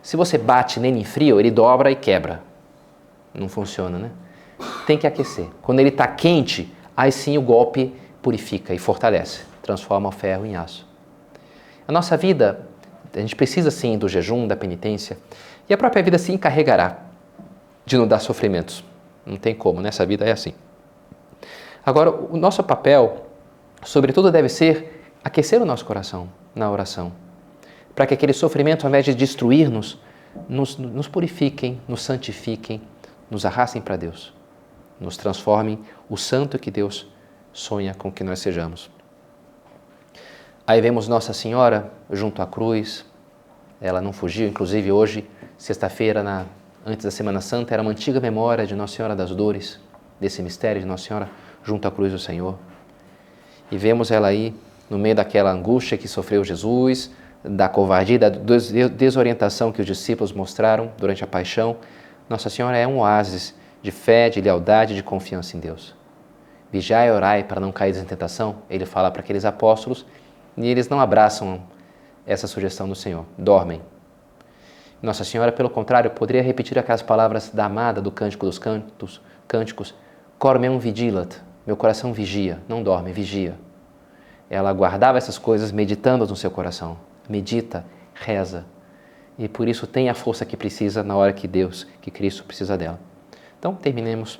Se 0.00 0.16
você 0.16 0.38
bate 0.38 0.78
nele 0.78 1.00
em 1.00 1.04
frio, 1.04 1.40
ele 1.40 1.50
dobra 1.50 1.90
e 1.90 1.96
quebra 1.96 2.52
não 3.34 3.48
funciona, 3.48 3.98
né? 3.98 4.10
Tem 4.86 4.98
que 4.98 5.06
aquecer. 5.06 5.48
Quando 5.62 5.80
ele 5.80 5.88
está 5.88 6.06
quente, 6.06 6.72
aí 6.96 7.10
sim 7.10 7.36
o 7.38 7.42
golpe 7.42 7.92
purifica 8.20 8.72
e 8.72 8.78
fortalece, 8.78 9.40
transforma 9.62 10.08
o 10.08 10.12
ferro 10.12 10.46
em 10.46 10.54
aço. 10.54 10.86
A 11.88 11.90
nossa 11.90 12.16
vida, 12.16 12.66
a 13.12 13.18
gente 13.18 13.34
precisa 13.34 13.70
sim 13.70 13.98
do 13.98 14.08
jejum, 14.08 14.46
da 14.46 14.54
penitência, 14.54 15.18
e 15.68 15.74
a 15.74 15.78
própria 15.78 16.02
vida 16.02 16.18
se 16.18 16.30
encarregará 16.30 16.98
de 17.84 17.96
não 17.96 18.06
dar 18.06 18.20
sofrimentos. 18.20 18.84
Não 19.24 19.36
tem 19.36 19.54
como, 19.54 19.80
nessa 19.80 20.04
né? 20.04 20.08
vida 20.08 20.24
é 20.26 20.30
assim. 20.30 20.52
Agora, 21.84 22.10
o 22.10 22.36
nosso 22.36 22.62
papel, 22.62 23.26
sobretudo, 23.82 24.30
deve 24.30 24.48
ser 24.48 25.02
aquecer 25.24 25.60
o 25.60 25.64
nosso 25.64 25.84
coração 25.84 26.28
na 26.54 26.70
oração, 26.70 27.12
para 27.94 28.06
que 28.06 28.14
aquele 28.14 28.32
sofrimento, 28.32 28.84
ao 28.84 28.88
invés 28.88 29.04
de 29.04 29.14
destruir-nos, 29.14 29.98
nos, 30.48 30.76
nos 30.76 31.08
purifiquem, 31.08 31.80
nos 31.88 32.02
santifiquem, 32.02 32.80
nos 33.28 33.44
arrastem 33.44 33.82
para 33.82 33.96
Deus, 33.96 34.32
nos 35.00 35.16
transformem 35.16 35.80
o 36.08 36.16
santo 36.16 36.58
que 36.58 36.70
Deus 36.70 37.08
sonha 37.52 37.94
com 37.94 38.12
que 38.12 38.22
nós 38.22 38.38
sejamos. 38.38 38.90
Aí 40.64 40.80
vemos 40.80 41.08
Nossa 41.08 41.32
Senhora 41.32 41.92
junto 42.10 42.40
à 42.40 42.46
cruz, 42.46 43.04
ela 43.80 44.00
não 44.00 44.12
fugiu, 44.12 44.46
inclusive 44.46 44.92
hoje, 44.92 45.28
sexta-feira, 45.58 46.46
antes 46.86 47.04
da 47.04 47.10
Semana 47.10 47.40
Santa, 47.40 47.74
era 47.74 47.82
uma 47.82 47.90
antiga 47.90 48.20
memória 48.20 48.64
de 48.64 48.76
Nossa 48.76 48.94
Senhora 48.94 49.16
das 49.16 49.34
Dores, 49.34 49.80
desse 50.20 50.40
mistério 50.40 50.80
de 50.80 50.86
Nossa 50.86 51.04
Senhora 51.08 51.28
junto 51.62 51.86
à 51.86 51.90
cruz 51.90 52.12
do 52.12 52.18
Senhor. 52.18 52.58
E 53.70 53.76
vemos 53.76 54.10
ela 54.10 54.28
aí 54.28 54.54
no 54.88 54.98
meio 54.98 55.14
daquela 55.14 55.50
angústia 55.50 55.96
que 55.96 56.06
sofreu 56.06 56.44
Jesus, 56.44 57.10
da 57.42 57.68
covardia, 57.68 58.18
da 58.18 58.28
desorientação 58.28 59.72
que 59.72 59.80
os 59.80 59.86
discípulos 59.86 60.32
mostraram 60.32 60.92
durante 60.98 61.24
a 61.24 61.26
paixão, 61.26 61.76
nossa 62.28 62.48
Senhora 62.48 62.76
é 62.76 62.86
um 62.86 62.98
oásis 63.00 63.54
de 63.82 63.90
fé, 63.90 64.30
de 64.30 64.40
lealdade, 64.40 64.94
de 64.94 65.02
confiança 65.02 65.56
em 65.56 65.60
Deus. 65.60 65.94
Vigiai 66.70 67.08
e 67.08 67.10
orai 67.10 67.44
para 67.44 67.60
não 67.60 67.72
cair 67.72 67.96
em 67.96 68.04
tentação, 68.04 68.56
ele 68.70 68.86
fala 68.86 69.10
para 69.10 69.20
aqueles 69.20 69.44
apóstolos, 69.44 70.06
e 70.56 70.66
eles 70.66 70.88
não 70.88 71.00
abraçam 71.00 71.62
essa 72.26 72.46
sugestão 72.46 72.88
do 72.88 72.94
Senhor, 72.94 73.26
dormem. 73.36 73.82
Nossa 75.02 75.24
Senhora, 75.24 75.50
pelo 75.50 75.68
contrário, 75.68 76.10
poderia 76.12 76.42
repetir 76.42 76.78
aquelas 76.78 77.02
palavras 77.02 77.50
da 77.50 77.66
amada 77.66 78.00
do 78.00 78.10
Cântico 78.10 78.46
dos 78.46 78.58
Cantos, 78.58 79.20
Cânticos, 79.48 79.94
Cor 80.38 80.58
meum 80.58 80.78
vigilat, 80.78 81.36
meu 81.66 81.76
coração 81.76 82.12
vigia, 82.12 82.58
não 82.68 82.82
dorme, 82.82 83.12
vigia. 83.12 83.54
Ela 84.50 84.72
guardava 84.72 85.18
essas 85.18 85.38
coisas 85.38 85.72
meditando 85.72 86.26
no 86.26 86.36
seu 86.36 86.50
coração. 86.50 86.96
Medita, 87.28 87.84
reza. 88.14 88.64
e 89.38 89.48
por 89.48 89.66
isso 89.66 89.86
tem 89.86 90.10
a 90.10 90.14
força 90.14 90.44
que 90.44 90.56
precisa 90.56 91.02
na 91.02 91.16
hora 91.16 91.32
que 91.32 91.48
Deus, 91.48 91.86
que 92.00 92.10
Cristo 92.10 92.44
precisa 92.44 92.76
dela. 92.76 93.00
Então, 93.58 93.74
terminemos 93.74 94.38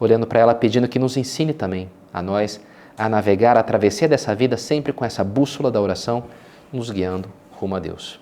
olhando 0.00 0.26
para 0.26 0.40
ela, 0.40 0.54
pedindo 0.54 0.88
que 0.88 0.98
nos 0.98 1.16
ensine 1.16 1.52
também 1.52 1.88
a 2.12 2.20
nós 2.20 2.60
a 2.96 3.08
navegar 3.08 3.56
a 3.56 3.62
travessia 3.62 4.08
dessa 4.08 4.34
vida 4.34 4.56
sempre 4.56 4.92
com 4.92 5.04
essa 5.04 5.22
bússola 5.22 5.70
da 5.70 5.80
oração, 5.80 6.24
nos 6.72 6.90
guiando 6.90 7.30
rumo 7.52 7.76
a 7.76 7.78
Deus. 7.78 8.21